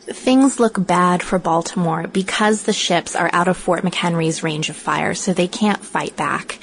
Things 0.00 0.58
look 0.58 0.82
bad 0.86 1.22
for 1.22 1.38
Baltimore 1.38 2.06
because 2.06 2.62
the 2.62 2.72
ships 2.72 3.14
are 3.14 3.28
out 3.34 3.48
of 3.48 3.58
Fort 3.58 3.84
McHenry's 3.84 4.42
range 4.42 4.70
of 4.70 4.76
fire, 4.76 5.12
so 5.12 5.34
they 5.34 5.48
can't 5.48 5.84
fight 5.84 6.16
back. 6.16 6.58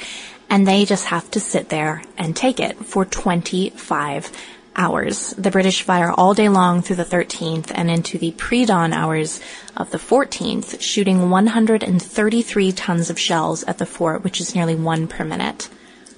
And 0.49 0.67
they 0.67 0.85
just 0.85 1.05
have 1.05 1.29
to 1.31 1.39
sit 1.39 1.69
there 1.69 2.03
and 2.17 2.35
take 2.35 2.59
it 2.59 2.77
for 2.77 3.05
25 3.05 4.31
hours. 4.75 5.31
The 5.37 5.51
British 5.51 5.81
fire 5.81 6.11
all 6.11 6.33
day 6.33 6.49
long 6.49 6.81
through 6.81 6.97
the 6.97 7.05
13th 7.05 7.71
and 7.73 7.89
into 7.89 8.17
the 8.17 8.31
pre-dawn 8.31 8.93
hours 8.93 9.41
of 9.75 9.91
the 9.91 9.97
14th, 9.97 10.81
shooting 10.81 11.29
133 11.29 12.71
tons 12.71 13.09
of 13.09 13.19
shells 13.19 13.63
at 13.63 13.77
the 13.77 13.85
fort, 13.85 14.23
which 14.23 14.41
is 14.41 14.55
nearly 14.55 14.75
one 14.75 15.07
per 15.07 15.23
minute. 15.23 15.69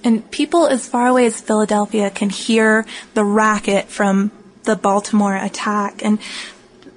And 0.04 0.28
people 0.30 0.66
as 0.66 0.88
far 0.88 1.08
away 1.08 1.26
as 1.26 1.40
Philadelphia 1.40 2.10
can 2.10 2.30
hear 2.30 2.86
the 3.14 3.24
racket 3.24 3.88
from 3.88 4.30
the 4.64 4.76
Baltimore 4.76 5.36
attack. 5.36 6.04
And 6.04 6.18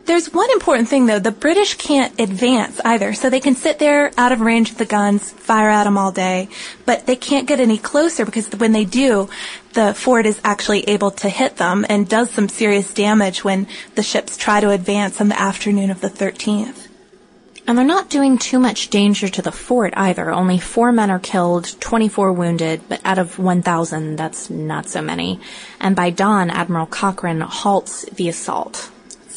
there's 0.06 0.34
one 0.34 0.50
important 0.52 0.88
thing 0.88 1.06
though. 1.06 1.20
The 1.20 1.32
British 1.32 1.76
can't 1.76 2.20
advance 2.20 2.80
either. 2.84 3.14
So 3.14 3.30
they 3.30 3.40
can 3.40 3.56
sit 3.56 3.80
there 3.80 4.12
out 4.18 4.32
of 4.32 4.42
range 4.42 4.72
of 4.72 4.78
the 4.78 4.86
guns, 4.86 5.32
fire 5.32 5.70
at 5.70 5.84
them 5.84 5.98
all 5.98 6.12
day, 6.12 6.50
but 6.86 7.06
they 7.06 7.16
can't 7.16 7.48
get 7.48 7.60
any 7.60 7.78
closer 7.78 8.26
because 8.26 8.50
when 8.50 8.72
they 8.72 8.86
do, 8.86 9.30
the 9.74 9.94
fort 9.94 10.26
is 10.26 10.42
actually 10.44 10.84
able 10.90 11.12
to 11.12 11.30
hit 11.30 11.58
them 11.58 11.86
and 11.88 12.08
does 12.08 12.30
some 12.32 12.50
serious 12.50 12.94
damage 12.94 13.44
when 13.44 13.68
the 13.96 14.04
ships 14.04 14.38
try 14.38 14.60
to 14.60 14.70
advance 14.70 15.22
on 15.22 15.30
the 15.30 15.40
afternoon 15.40 15.90
of 15.90 16.02
the 16.02 16.10
13th. 16.10 16.88
And 17.68 17.78
they're 17.78 17.86
not 17.86 18.10
doing 18.10 18.38
too 18.38 18.60
much 18.60 18.90
danger 18.90 19.30
to 19.30 19.42
the 19.42 19.52
fort 19.52 19.94
either. 19.96 20.32
Only 20.32 20.58
four 20.58 20.92
men 20.92 21.12
are 21.12 21.20
killed, 21.20 21.76
24 21.80 22.34
wounded, 22.34 22.82
but 22.90 23.00
out 23.06 23.20
of 23.20 23.38
1,000, 23.38 24.16
that's 24.16 24.50
not 24.50 24.90
so 24.90 25.02
many. 25.02 25.40
And 25.80 25.96
by 25.96 26.10
dawn, 26.10 26.50
Admiral 26.50 26.88
Cochrane 26.88 27.42
halts 27.42 28.04
the 28.06 28.28
assault. 28.28 28.90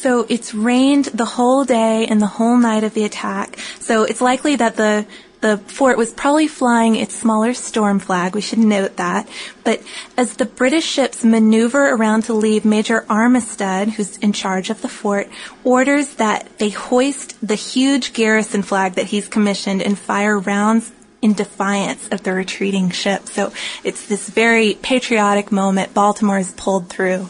So 0.05 0.23
it's 0.29 0.53
rained 0.53 1.05
the 1.05 1.25
whole 1.25 1.65
day 1.65 2.05
and 2.05 2.21
the 2.21 2.27
whole 2.27 2.57
night 2.57 2.83
of 2.83 2.93
the 2.93 3.05
attack. 3.05 3.57
So 3.79 4.03
it's 4.03 4.21
likely 4.21 4.55
that 4.55 4.75
the 4.75 5.07
the 5.41 5.57
fort 5.57 5.97
was 5.97 6.13
probably 6.13 6.47
flying 6.47 6.95
its 6.95 7.15
smaller 7.15 7.55
storm 7.55 7.97
flag. 7.97 8.35
We 8.35 8.41
should 8.41 8.59
note 8.59 8.97
that. 8.97 9.27
But 9.63 9.81
as 10.15 10.35
the 10.35 10.45
British 10.45 10.85
ships 10.85 11.23
maneuver 11.23 11.89
around 11.89 12.25
to 12.25 12.33
leave, 12.33 12.65
Major 12.65 13.01
Armistead, 13.09 13.93
who's 13.93 14.17
in 14.17 14.31
charge 14.31 14.69
of 14.69 14.83
the 14.83 14.89
fort, 14.89 15.27
orders 15.63 16.13
that 16.17 16.55
they 16.59 16.69
hoist 16.69 17.35
the 17.41 17.55
huge 17.55 18.13
garrison 18.13 18.61
flag 18.61 18.93
that 18.93 19.07
he's 19.07 19.27
commissioned 19.27 19.81
and 19.81 19.97
fire 19.97 20.37
rounds 20.37 20.91
in 21.23 21.33
defiance 21.33 22.07
of 22.09 22.21
the 22.21 22.31
retreating 22.31 22.91
ship. 22.91 23.25
So 23.25 23.51
it's 23.83 24.05
this 24.05 24.29
very 24.29 24.75
patriotic 24.75 25.51
moment. 25.51 25.95
Baltimore 25.95 26.37
is 26.37 26.51
pulled 26.51 26.89
through. 26.89 27.27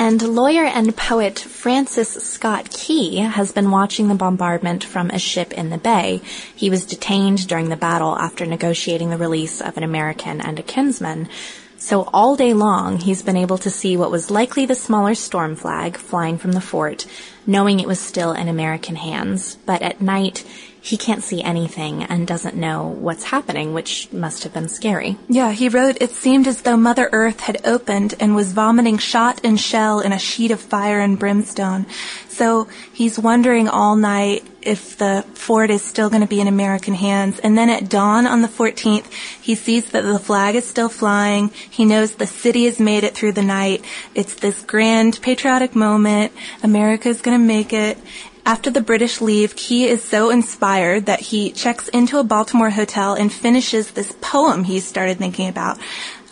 And 0.00 0.22
lawyer 0.22 0.64
and 0.64 0.96
poet 0.96 1.38
Francis 1.38 2.08
Scott 2.08 2.70
Key 2.70 3.16
has 3.16 3.52
been 3.52 3.70
watching 3.70 4.08
the 4.08 4.14
bombardment 4.14 4.82
from 4.82 5.10
a 5.10 5.18
ship 5.18 5.52
in 5.52 5.68
the 5.68 5.76
bay. 5.76 6.22
He 6.56 6.70
was 6.70 6.86
detained 6.86 7.46
during 7.46 7.68
the 7.68 7.76
battle 7.76 8.16
after 8.16 8.46
negotiating 8.46 9.10
the 9.10 9.18
release 9.18 9.60
of 9.60 9.76
an 9.76 9.82
American 9.82 10.40
and 10.40 10.58
a 10.58 10.62
kinsman. 10.62 11.28
So 11.76 12.08
all 12.14 12.34
day 12.34 12.54
long, 12.54 12.96
he's 12.96 13.20
been 13.20 13.36
able 13.36 13.58
to 13.58 13.68
see 13.68 13.94
what 13.94 14.10
was 14.10 14.30
likely 14.30 14.64
the 14.64 14.74
smaller 14.74 15.14
storm 15.14 15.54
flag 15.54 15.98
flying 15.98 16.38
from 16.38 16.52
the 16.52 16.62
fort, 16.62 17.04
knowing 17.50 17.80
it 17.80 17.88
was 17.88 17.98
still 17.98 18.32
in 18.32 18.46
American 18.46 18.94
hands. 18.94 19.56
But 19.66 19.82
at 19.82 20.00
night, 20.00 20.44
he 20.80 20.96
can't 20.96 21.22
see 21.22 21.42
anything 21.42 22.04
and 22.04 22.26
doesn't 22.26 22.54
know 22.54 22.86
what's 22.86 23.24
happening, 23.24 23.74
which 23.74 24.10
must 24.12 24.44
have 24.44 24.54
been 24.54 24.68
scary. 24.68 25.18
Yeah, 25.28 25.50
he 25.50 25.68
wrote, 25.68 25.98
It 26.00 26.12
seemed 26.12 26.46
as 26.46 26.62
though 26.62 26.76
Mother 26.76 27.10
Earth 27.12 27.40
had 27.40 27.66
opened 27.66 28.14
and 28.20 28.36
was 28.36 28.52
vomiting 28.52 28.98
shot 28.98 29.40
and 29.42 29.58
shell 29.58 29.98
in 29.98 30.12
a 30.12 30.18
sheet 30.18 30.52
of 30.52 30.60
fire 30.60 31.00
and 31.00 31.18
brimstone. 31.18 31.86
So 32.28 32.68
he's 32.92 33.18
wondering 33.18 33.68
all 33.68 33.96
night 33.96 34.44
if 34.62 34.96
the 34.98 35.24
fort 35.34 35.70
is 35.70 35.82
still 35.82 36.10
going 36.10 36.22
to 36.22 36.28
be 36.28 36.40
in 36.40 36.48
American 36.48 36.94
hands. 36.94 37.38
And 37.38 37.56
then 37.56 37.70
at 37.70 37.88
dawn 37.88 38.26
on 38.26 38.42
the 38.42 38.48
14th, 38.48 39.10
he 39.40 39.54
sees 39.54 39.90
that 39.90 40.02
the 40.02 40.18
flag 40.18 40.54
is 40.54 40.66
still 40.66 40.88
flying. 40.88 41.48
He 41.48 41.84
knows 41.84 42.14
the 42.14 42.26
city 42.26 42.64
has 42.64 42.78
made 42.78 43.04
it 43.04 43.14
through 43.14 43.32
the 43.32 43.42
night. 43.42 43.84
It's 44.14 44.34
this 44.34 44.62
grand 44.62 45.20
patriotic 45.22 45.74
moment. 45.74 46.32
America's 46.62 47.20
going 47.20 47.38
to 47.38 47.44
make 47.44 47.72
it. 47.72 47.98
After 48.46 48.70
the 48.70 48.80
British 48.80 49.20
leave, 49.20 49.54
Key 49.54 49.86
is 49.86 50.02
so 50.02 50.30
inspired 50.30 51.06
that 51.06 51.20
he 51.20 51.52
checks 51.52 51.88
into 51.88 52.18
a 52.18 52.24
Baltimore 52.24 52.70
hotel 52.70 53.14
and 53.14 53.32
finishes 53.32 53.90
this 53.90 54.14
poem 54.20 54.64
he 54.64 54.80
started 54.80 55.18
thinking 55.18 55.48
about. 55.48 55.78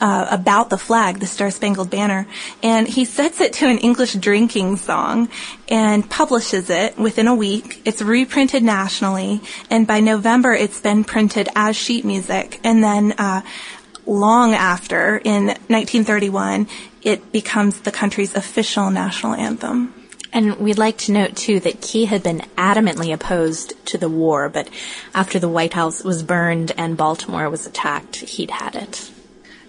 Uh, 0.00 0.28
about 0.30 0.70
the 0.70 0.78
flag, 0.78 1.18
the 1.18 1.26
Star 1.26 1.50
Spangled 1.50 1.90
Banner, 1.90 2.24
and 2.62 2.86
he 2.86 3.04
sets 3.04 3.40
it 3.40 3.54
to 3.54 3.66
an 3.66 3.78
English 3.78 4.12
drinking 4.12 4.76
song 4.76 5.28
and 5.68 6.08
publishes 6.08 6.70
it 6.70 6.96
within 6.96 7.26
a 7.26 7.34
week. 7.34 7.82
It's 7.84 8.00
reprinted 8.00 8.62
nationally, 8.62 9.40
and 9.70 9.88
by 9.88 9.98
November 9.98 10.52
it's 10.52 10.80
been 10.80 11.02
printed 11.02 11.48
as 11.56 11.74
sheet 11.74 12.04
music. 12.04 12.60
And 12.62 12.80
then 12.80 13.10
uh, 13.18 13.42
long 14.06 14.54
after, 14.54 15.18
in 15.18 15.46
1931, 15.46 16.68
it 17.02 17.32
becomes 17.32 17.80
the 17.80 17.92
country's 17.92 18.34
official 18.34 18.90
national 18.90 19.34
anthem. 19.34 19.94
And 20.32 20.58
we'd 20.58 20.78
like 20.78 20.98
to 20.98 21.12
note 21.12 21.36
too 21.36 21.60
that 21.60 21.80
Key 21.80 22.04
had 22.04 22.22
been 22.22 22.40
adamantly 22.56 23.12
opposed 23.12 23.72
to 23.86 23.98
the 23.98 24.08
war, 24.08 24.48
but 24.48 24.68
after 25.14 25.38
the 25.38 25.48
White 25.48 25.72
House 25.72 26.04
was 26.04 26.22
burned 26.22 26.72
and 26.76 26.96
Baltimore 26.96 27.48
was 27.48 27.66
attacked, 27.66 28.16
he'd 28.16 28.50
had 28.50 28.74
it. 28.74 29.10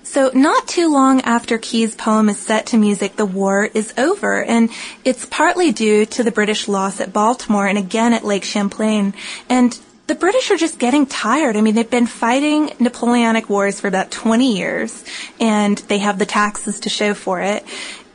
So 0.09 0.31
not 0.33 0.67
too 0.67 0.91
long 0.91 1.21
after 1.21 1.59
Key's 1.59 1.93
poem 1.93 2.29
is 2.29 2.39
set 2.39 2.65
to 2.67 2.77
music, 2.77 3.15
the 3.15 3.27
war 3.27 3.69
is 3.71 3.93
over, 3.95 4.43
and 4.43 4.71
it's 5.05 5.27
partly 5.27 5.71
due 5.71 6.07
to 6.07 6.23
the 6.23 6.31
British 6.31 6.67
loss 6.67 6.99
at 6.99 7.13
Baltimore 7.13 7.67
and 7.67 7.77
again 7.77 8.13
at 8.13 8.25
Lake 8.25 8.43
Champlain. 8.43 9.13
And 9.49 9.79
the 10.07 10.15
British 10.15 10.49
are 10.49 10.57
just 10.57 10.79
getting 10.79 11.05
tired. 11.05 11.55
I 11.55 11.61
mean, 11.61 11.75
they've 11.75 11.87
been 11.87 12.07
fighting 12.07 12.71
Napoleonic 12.79 13.51
wars 13.51 13.79
for 13.79 13.87
about 13.87 14.09
20 14.09 14.57
years, 14.57 15.05
and 15.39 15.77
they 15.77 15.99
have 15.99 16.17
the 16.17 16.25
taxes 16.25 16.79
to 16.79 16.89
show 16.89 17.13
for 17.13 17.41
it. 17.41 17.63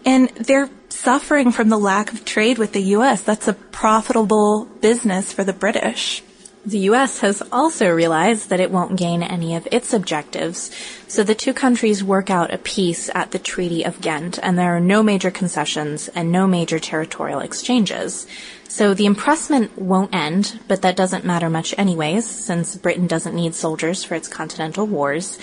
And 0.05 0.31
they're 0.31 0.71
suffering 0.89 1.53
from 1.53 1.69
the 1.69 1.79
lack 1.79 2.13
of 2.13 2.25
trade 2.25 2.59
with 2.59 2.73
the 2.73 2.83
U.S. 2.99 3.21
That's 3.21 3.47
a 3.47 3.53
profitable 3.53 4.65
business 4.81 5.33
for 5.33 5.45
the 5.45 5.53
British. 5.53 6.25
The 6.67 6.79
U.S. 6.91 7.19
has 7.19 7.43
also 7.53 7.91
realized 7.91 8.49
that 8.49 8.59
it 8.59 8.71
won't 8.71 8.97
gain 8.97 9.23
any 9.23 9.55
of 9.55 9.69
its 9.71 9.93
objectives, 9.93 10.71
so 11.07 11.23
the 11.23 11.35
two 11.35 11.53
countries 11.53 12.03
work 12.03 12.31
out 12.31 12.55
a 12.55 12.59
peace 12.59 13.11
at 13.15 13.33
the 13.33 13.39
Treaty 13.39 13.85
of 13.85 14.01
Ghent, 14.01 14.39
and 14.43 14.59
there 14.59 14.75
are 14.75 14.81
no 14.81 15.03
major 15.03 15.31
concessions 15.31 16.09
and 16.09 16.33
no 16.33 16.47
major 16.47 16.79
territorial 16.79 17.41
exchanges. 17.41 18.27
So 18.67 18.95
the 18.95 19.05
impressment 19.05 19.77
won't 19.77 20.15
end, 20.15 20.59
but 20.67 20.81
that 20.81 20.97
doesn't 20.97 21.27
matter 21.27 21.51
much 21.51 21.75
anyways, 21.77 22.25
since 22.25 22.77
Britain 22.77 23.07
doesn't 23.07 23.37
need 23.37 23.55
soldiers 23.55 24.03
for 24.03 24.15
its 24.15 24.27
continental 24.27 24.87
wars, 24.87 25.39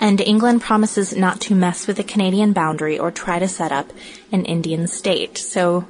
and 0.00 0.20
England 0.20 0.60
promises 0.62 1.14
not 1.14 1.40
to 1.42 1.54
mess 1.54 1.86
with 1.86 1.98
the 1.98 2.02
Canadian 2.02 2.52
boundary 2.52 2.98
or 2.98 3.12
try 3.12 3.38
to 3.38 3.46
set 3.46 3.70
up 3.70 3.92
an 4.32 4.44
Indian 4.44 4.88
state. 4.88 5.38
So 5.38 5.86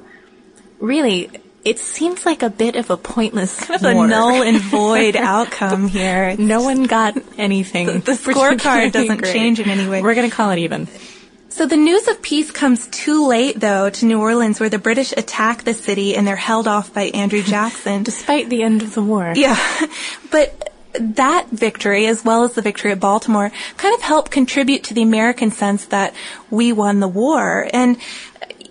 really, 0.79 1.31
it 1.65 1.79
seems 1.79 2.27
like 2.27 2.43
a 2.43 2.49
bit 2.49 2.75
of 2.75 2.91
a 2.91 2.95
pointless 2.95 3.59
kind 3.59 3.75
of 3.83 3.91
a 3.91 4.07
null 4.07 4.43
and 4.43 4.57
void 4.61 5.15
outcome 5.15 5.87
here. 5.87 6.35
no 6.39 6.61
one 6.61 6.83
got 6.83 7.17
anything. 7.37 7.87
The, 7.87 7.93
the 7.99 8.11
scorecard 8.11 8.91
doesn't 8.91 9.17
great. 9.17 9.33
change 9.33 9.59
in 9.59 9.69
any 9.69 9.89
way. 9.89 10.01
We're 10.01 10.15
going 10.15 10.29
to 10.29 10.35
call 10.35 10.51
it 10.51 10.59
even. 10.59 10.87
So 11.49 11.65
the 11.65 11.77
news 11.77 12.07
of 12.07 12.21
peace 12.21 12.51
comes 12.51 12.85
too 12.87 13.27
late, 13.27 13.59
though, 13.59 13.89
to 13.89 14.05
New 14.05 14.19
Orleans, 14.19 14.59
where 14.59 14.69
the 14.69 14.77
British 14.77 15.13
attack 15.13 15.63
the 15.63 15.73
city 15.73 16.15
and 16.15 16.27
they're 16.27 16.35
held 16.35 16.67
off 16.67 16.93
by 16.93 17.03
Andrew 17.03 17.41
Jackson. 17.41 18.03
Despite 18.03 18.49
the 18.49 18.61
end 18.61 18.81
of 18.81 18.93
the 18.93 19.01
war. 19.01 19.31
Yeah. 19.35 19.57
But 20.31 20.73
that 20.99 21.47
victory, 21.49 22.07
as 22.07 22.25
well 22.25 22.43
as 22.43 22.53
the 22.53 22.61
victory 22.61 22.91
at 22.91 22.99
Baltimore, 22.99 23.51
kind 23.77 23.95
of 23.95 24.01
helped 24.01 24.31
contribute 24.31 24.83
to 24.85 24.93
the 24.93 25.01
American 25.01 25.49
sense 25.49 25.85
that 25.85 26.13
we 26.49 26.73
won 26.73 26.99
the 26.99 27.07
war. 27.07 27.67
And 27.71 27.97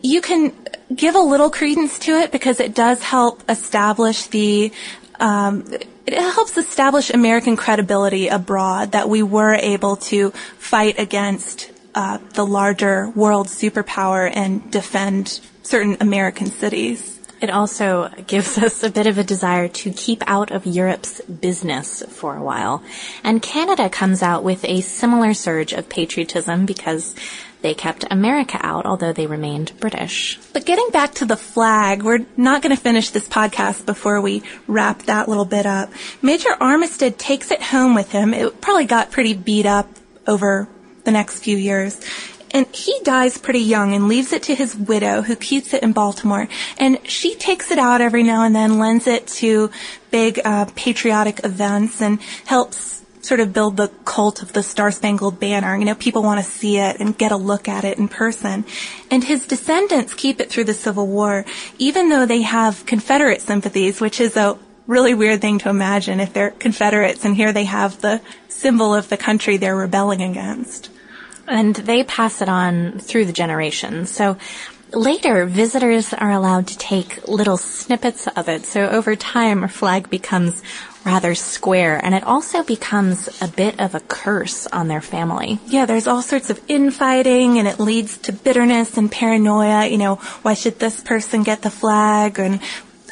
you 0.02 0.20
can 0.20 0.52
give 0.94 1.14
a 1.14 1.20
little 1.20 1.50
credence 1.50 1.98
to 2.00 2.12
it 2.12 2.32
because 2.32 2.60
it 2.60 2.74
does 2.74 3.02
help 3.02 3.42
establish 3.48 4.26
the 4.26 4.72
um, 5.20 5.64
it 6.06 6.18
helps 6.18 6.56
establish 6.58 7.10
American 7.10 7.56
credibility 7.56 8.28
abroad 8.28 8.92
that 8.92 9.08
we 9.08 9.22
were 9.22 9.54
able 9.54 9.96
to 9.96 10.30
fight 10.58 10.98
against 10.98 11.70
uh, 11.94 12.18
the 12.34 12.44
larger 12.44 13.08
world 13.10 13.46
superpower 13.46 14.30
and 14.34 14.70
defend 14.70 15.40
certain 15.62 15.96
American 16.00 16.46
cities. 16.46 17.20
It 17.40 17.50
also 17.50 18.08
gives 18.26 18.58
us 18.58 18.82
a 18.82 18.90
bit 18.90 19.06
of 19.06 19.18
a 19.18 19.24
desire 19.24 19.68
to 19.68 19.90
keep 19.92 20.22
out 20.26 20.50
of 20.50 20.66
Europe's 20.66 21.20
business 21.22 22.02
for 22.08 22.36
a 22.36 22.42
while. 22.42 22.82
And 23.22 23.42
Canada 23.42 23.88
comes 23.88 24.22
out 24.22 24.42
with 24.42 24.64
a 24.64 24.80
similar 24.80 25.34
surge 25.34 25.72
of 25.72 25.88
patriotism 25.88 26.66
because 26.66 27.14
they 27.64 27.72
kept 27.72 28.04
America 28.10 28.58
out, 28.60 28.84
although 28.84 29.14
they 29.14 29.26
remained 29.26 29.72
British. 29.80 30.38
But 30.52 30.66
getting 30.66 30.90
back 30.90 31.14
to 31.14 31.24
the 31.24 31.36
flag, 31.36 32.02
we're 32.02 32.26
not 32.36 32.60
going 32.60 32.76
to 32.76 32.80
finish 32.80 33.08
this 33.08 33.26
podcast 33.26 33.86
before 33.86 34.20
we 34.20 34.42
wrap 34.66 35.04
that 35.04 35.30
little 35.30 35.46
bit 35.46 35.64
up. 35.64 35.90
Major 36.20 36.50
Armistead 36.60 37.16
takes 37.16 37.50
it 37.50 37.62
home 37.62 37.94
with 37.94 38.12
him. 38.12 38.34
It 38.34 38.60
probably 38.60 38.84
got 38.84 39.10
pretty 39.10 39.32
beat 39.32 39.64
up 39.64 39.88
over 40.26 40.68
the 41.04 41.10
next 41.10 41.42
few 41.42 41.56
years. 41.56 41.98
And 42.50 42.66
he 42.66 43.00
dies 43.02 43.38
pretty 43.38 43.60
young 43.60 43.94
and 43.94 44.08
leaves 44.08 44.34
it 44.34 44.42
to 44.44 44.54
his 44.54 44.76
widow 44.76 45.22
who 45.22 45.34
keeps 45.34 45.72
it 45.72 45.82
in 45.82 45.94
Baltimore. 45.94 46.48
And 46.76 46.98
she 47.08 47.34
takes 47.34 47.70
it 47.70 47.78
out 47.78 48.02
every 48.02 48.24
now 48.24 48.44
and 48.44 48.54
then, 48.54 48.78
lends 48.78 49.06
it 49.06 49.26
to 49.38 49.70
big 50.10 50.38
uh, 50.44 50.66
patriotic 50.76 51.40
events 51.44 52.02
and 52.02 52.20
helps 52.44 53.03
sort 53.24 53.40
of 53.40 53.52
build 53.52 53.76
the 53.76 53.88
cult 54.04 54.42
of 54.42 54.52
the 54.52 54.62
Star 54.62 54.90
Spangled 54.90 55.40
Banner. 55.40 55.76
You 55.76 55.86
know, 55.86 55.94
people 55.94 56.22
want 56.22 56.44
to 56.44 56.50
see 56.50 56.76
it 56.76 57.00
and 57.00 57.16
get 57.16 57.32
a 57.32 57.36
look 57.36 57.68
at 57.68 57.84
it 57.84 57.98
in 57.98 58.08
person. 58.08 58.64
And 59.10 59.24
his 59.24 59.46
descendants 59.46 60.14
keep 60.14 60.40
it 60.40 60.50
through 60.50 60.64
the 60.64 60.74
Civil 60.74 61.06
War, 61.06 61.44
even 61.78 62.10
though 62.10 62.26
they 62.26 62.42
have 62.42 62.84
Confederate 62.86 63.40
sympathies, 63.40 64.00
which 64.00 64.20
is 64.20 64.36
a 64.36 64.58
really 64.86 65.14
weird 65.14 65.40
thing 65.40 65.58
to 65.60 65.70
imagine 65.70 66.20
if 66.20 66.34
they're 66.34 66.50
Confederates 66.50 67.24
and 67.24 67.34
here 67.34 67.52
they 67.52 67.64
have 67.64 68.00
the 68.02 68.20
symbol 68.48 68.94
of 68.94 69.08
the 69.08 69.16
country 69.16 69.56
they're 69.56 69.74
rebelling 69.74 70.22
against. 70.22 70.90
And 71.46 71.74
they 71.74 72.04
pass 72.04 72.42
it 72.42 72.48
on 72.48 72.98
through 72.98 73.24
the 73.24 73.32
generations. 73.32 74.10
So 74.10 74.36
later, 74.92 75.46
visitors 75.46 76.12
are 76.12 76.30
allowed 76.30 76.66
to 76.68 76.78
take 76.78 77.26
little 77.26 77.56
snippets 77.56 78.26
of 78.28 78.48
it. 78.48 78.64
So 78.64 78.88
over 78.88 79.16
time, 79.16 79.64
a 79.64 79.68
flag 79.68 80.08
becomes 80.10 80.62
rather 81.04 81.34
square 81.34 82.02
and 82.02 82.14
it 82.14 82.24
also 82.24 82.62
becomes 82.62 83.28
a 83.42 83.48
bit 83.48 83.78
of 83.80 83.94
a 83.94 84.00
curse 84.00 84.66
on 84.68 84.88
their 84.88 85.00
family. 85.00 85.58
Yeah, 85.66 85.86
there's 85.86 86.06
all 86.06 86.22
sorts 86.22 86.50
of 86.50 86.60
infighting 86.68 87.58
and 87.58 87.68
it 87.68 87.78
leads 87.78 88.18
to 88.18 88.32
bitterness 88.32 88.96
and 88.96 89.10
paranoia. 89.10 89.86
You 89.86 89.98
know, 89.98 90.16
why 90.42 90.54
should 90.54 90.78
this 90.78 91.00
person 91.00 91.42
get 91.42 91.62
the 91.62 91.70
flag? 91.70 92.38
And 92.38 92.60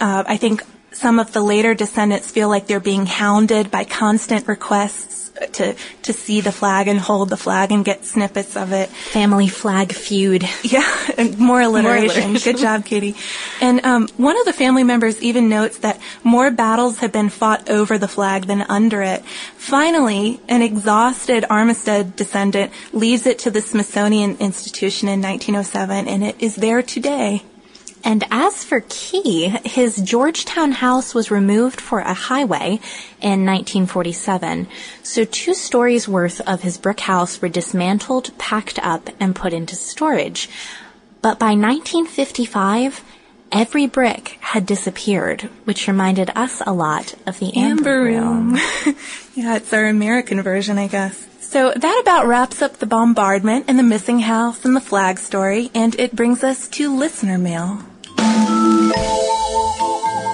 uh, 0.01 0.25
I 0.27 0.37
think 0.37 0.63
some 0.93 1.19
of 1.19 1.33
the 1.33 1.43
later 1.43 1.75
descendants 1.75 2.31
feel 2.31 2.49
like 2.49 2.67
they're 2.67 2.81
being 2.81 3.07
hounded 3.07 3.71
by 3.71 3.85
constant 3.85 4.47
requests 4.49 5.23
to 5.53 5.75
to 6.03 6.13
see 6.13 6.41
the 6.41 6.53
flag 6.53 6.89
and 6.89 6.99
hold 6.99 7.29
the 7.31 7.37
flag 7.37 7.73
and 7.73 7.85
get 7.85 8.05
snippets 8.05 8.57
of 8.57 8.73
it. 8.73 8.89
Family 8.89 9.49
flag 9.49 9.93
feud. 9.93 10.49
Yeah, 10.63 10.81
more 11.39 11.61
alliteration. 11.61 11.83
more 11.83 11.97
alliteration. 11.97 12.35
Good 12.35 12.59
job, 12.59 12.85
Katie. 12.85 13.17
And 13.61 13.85
um, 13.85 14.09
one 14.17 14.39
of 14.39 14.47
the 14.47 14.53
family 14.53 14.85
members 14.85 15.21
even 15.23 15.49
notes 15.49 15.79
that 15.79 16.01
more 16.23 16.51
battles 16.51 16.99
have 16.99 17.13
been 17.13 17.29
fought 17.29 17.69
over 17.71 17.99
the 17.99 18.09
flag 18.09 18.47
than 18.47 18.63
under 18.63 19.03
it. 19.03 19.25
Finally, 19.57 20.41
an 20.49 20.63
exhausted 20.63 21.45
Armistead 21.45 22.17
descendant 22.17 22.73
leaves 22.93 23.27
it 23.27 23.41
to 23.41 23.51
the 23.51 23.61
Smithsonian 23.61 24.37
Institution 24.39 25.09
in 25.09 25.21
1907, 25.21 26.09
and 26.09 26.25
it 26.25 26.37
is 26.41 26.57
there 26.57 26.83
today. 26.83 27.43
And 28.05 28.25
as 28.31 28.65
for 28.65 28.83
Key, 28.89 29.49
his 29.65 29.97
Georgetown 29.97 30.73
house 30.73 31.15
was 31.15 31.31
removed 31.31 31.81
for 31.81 32.01
a 32.01 32.15
highway 32.15 32.81
in 33.21 33.47
1947. 33.47 34.67
So 35.03 35.25
two 35.25 35.55
stories 35.55 36.09
worth 36.09 36.41
of 36.41 36.63
his 36.63 36.79
brick 36.79 37.01
house 37.01 37.41
were 37.41 37.49
dismantled, 37.49 38.37
packed 38.39 38.79
up, 38.81 39.11
and 39.21 39.37
put 39.37 39.53
into 39.53 39.77
storage. 39.77 40.49
But 41.21 41.39
by 41.39 41.55
1955, 41.55 43.05
every 43.53 43.87
brick 43.87 44.39
had 44.41 44.67
disappeared, 44.67 45.43
which 45.65 45.87
reminded 45.87 46.31
us 46.35 46.61
a 46.67 46.73
lot 46.73 47.15
of 47.27 47.39
the 47.39 47.57
Amber, 47.57 47.91
Amber 47.91 48.03
Room. 48.03 48.57
yeah, 49.35 49.57
it's 49.57 49.73
our 49.73 49.87
American 49.87 50.43
version, 50.43 50.79
I 50.79 50.89
guess. 50.89 51.29
So 51.41 51.73
that 51.77 52.01
about 52.03 52.27
wraps 52.27 52.63
up 52.63 52.79
the 52.79 52.87
bombardment 52.87 53.67
and 53.69 53.79
the 53.79 53.85
missing 53.85 54.21
house 54.21 54.65
and 54.65 54.75
the 54.75 54.81
flag 54.81 55.19
story, 55.19 55.71
and 55.75 55.95
it 56.01 56.17
brings 56.17 56.43
us 56.43 56.67
to 56.69 56.97
listener 56.97 57.39
mail. 57.39 57.85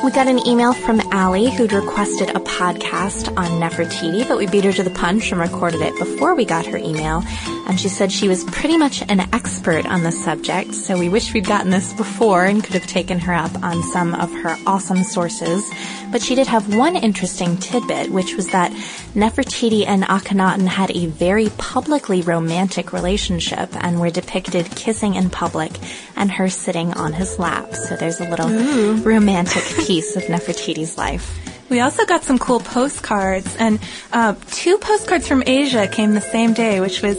We 0.04 0.12
got 0.12 0.28
an 0.28 0.46
email 0.46 0.72
from 0.72 1.00
Allie 1.12 1.50
who'd 1.50 1.72
requested 1.72 2.30
a 2.30 2.40
podcast 2.40 3.36
on 3.36 3.60
Nefertiti, 3.60 4.26
but 4.28 4.38
we 4.38 4.46
beat 4.46 4.64
her 4.64 4.72
to 4.72 4.82
the 4.84 4.90
punch 4.90 5.32
and 5.32 5.40
recorded 5.40 5.80
it 5.80 5.98
before 5.98 6.36
we 6.36 6.44
got 6.44 6.66
her 6.66 6.78
email. 6.78 7.24
And 7.66 7.78
she 7.78 7.88
said 7.88 8.12
she 8.12 8.28
was 8.28 8.44
pretty 8.44 8.78
much 8.78 9.02
an 9.02 9.20
expert 9.34 9.86
on 9.86 10.04
the 10.04 10.12
subject, 10.12 10.74
so 10.74 10.96
we 10.96 11.08
wish 11.08 11.34
we'd 11.34 11.46
gotten 11.46 11.70
this 11.70 11.92
before 11.92 12.44
and 12.44 12.62
could 12.62 12.74
have 12.74 12.86
taken 12.86 13.18
her 13.18 13.34
up 13.34 13.62
on 13.62 13.82
some 13.82 14.14
of 14.14 14.32
her 14.32 14.56
awesome 14.66 15.02
sources. 15.02 15.68
But 16.10 16.22
she 16.22 16.34
did 16.34 16.46
have 16.46 16.74
one 16.74 16.96
interesting 16.96 17.56
tidbit, 17.58 18.10
which 18.10 18.34
was 18.34 18.48
that 18.48 18.72
Nefertiti 19.14 19.86
and 19.86 20.04
Akhenaten 20.04 20.66
had 20.66 20.90
a 20.90 21.06
very 21.06 21.50
publicly 21.58 22.22
romantic 22.22 22.92
relationship 22.92 23.68
and 23.72 24.00
were 24.00 24.10
depicted 24.10 24.70
kissing 24.70 25.14
in 25.14 25.28
public 25.28 25.72
and 26.16 26.30
her 26.32 26.48
sitting 26.48 26.92
on 26.94 27.12
his 27.12 27.38
lap. 27.38 27.74
So 27.74 27.96
there's 27.96 28.20
a 28.20 28.28
little 28.28 28.50
Ooh. 28.50 28.96
romantic 29.02 29.62
piece 29.86 30.16
of 30.16 30.22
Nefertiti's 30.24 30.96
life. 30.96 31.38
We 31.68 31.80
also 31.80 32.06
got 32.06 32.24
some 32.24 32.38
cool 32.38 32.60
postcards, 32.60 33.54
and 33.56 33.78
uh, 34.12 34.34
two 34.50 34.78
postcards 34.78 35.28
from 35.28 35.42
Asia 35.46 35.86
came 35.86 36.14
the 36.14 36.22
same 36.22 36.54
day, 36.54 36.80
which 36.80 37.02
was 37.02 37.18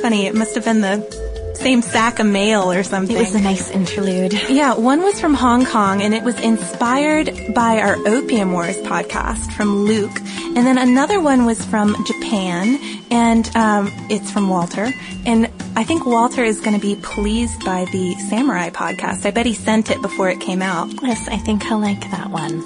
funny. 0.00 0.26
It 0.26 0.36
must 0.36 0.54
have 0.54 0.64
been 0.64 0.82
the 0.82 1.21
same 1.54 1.82
sack 1.82 2.18
of 2.18 2.26
mail 2.26 2.70
or 2.70 2.82
something. 2.82 3.16
It 3.16 3.20
was 3.20 3.34
a 3.34 3.40
nice 3.40 3.70
interlude. 3.70 4.32
Yeah, 4.48 4.74
one 4.74 5.02
was 5.02 5.20
from 5.20 5.34
Hong 5.34 5.64
Kong 5.66 6.02
and 6.02 6.14
it 6.14 6.22
was 6.22 6.38
inspired 6.40 7.54
by 7.54 7.78
our 7.78 7.96
Opium 8.06 8.52
Wars 8.52 8.76
podcast 8.78 9.52
from 9.52 9.84
Luke. 9.84 10.18
And 10.54 10.66
then 10.66 10.78
another 10.78 11.20
one 11.20 11.44
was 11.46 11.64
from 11.64 11.96
Japan 12.04 12.78
and 13.10 13.54
um, 13.56 13.90
it's 14.10 14.30
from 14.30 14.48
Walter. 14.48 14.92
And 15.24 15.50
I 15.76 15.84
think 15.84 16.04
Walter 16.04 16.44
is 16.44 16.60
going 16.60 16.78
to 16.78 16.80
be 16.80 16.96
pleased 16.96 17.64
by 17.64 17.86
the 17.86 18.14
Samurai 18.28 18.70
podcast. 18.70 19.24
I 19.26 19.30
bet 19.30 19.46
he 19.46 19.54
sent 19.54 19.90
it 19.90 20.02
before 20.02 20.28
it 20.28 20.40
came 20.40 20.62
out. 20.62 20.92
Yes, 21.02 21.28
I 21.28 21.36
think 21.36 21.62
he'll 21.62 21.78
like 21.78 22.00
that 22.10 22.30
one. 22.30 22.64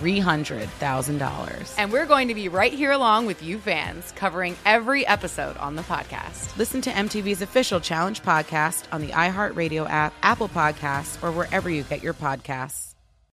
$300,000. 0.00 1.74
And 1.76 1.92
we're 1.92 2.06
going 2.06 2.28
to 2.28 2.34
be 2.34 2.48
right 2.48 2.72
here 2.72 2.92
along 2.92 3.26
with 3.26 3.42
you 3.42 3.58
fans, 3.58 4.12
covering 4.12 4.56
every 4.64 5.06
episode 5.06 5.56
on 5.58 5.76
the 5.76 5.82
podcast. 5.82 6.56
Listen 6.56 6.80
to 6.82 6.90
MTV's 6.90 7.42
official 7.42 7.80
Challenge 7.80 8.22
podcast 8.22 8.84
on 8.92 9.00
the 9.00 9.08
iHeartRadio 9.08 9.88
app, 9.88 10.14
Apple 10.22 10.48
Podcasts, 10.48 11.22
or 11.22 11.32
wherever 11.32 11.68
you 11.68 11.82
get 11.82 12.02
your 12.02 12.14
podcasts. 12.14 12.87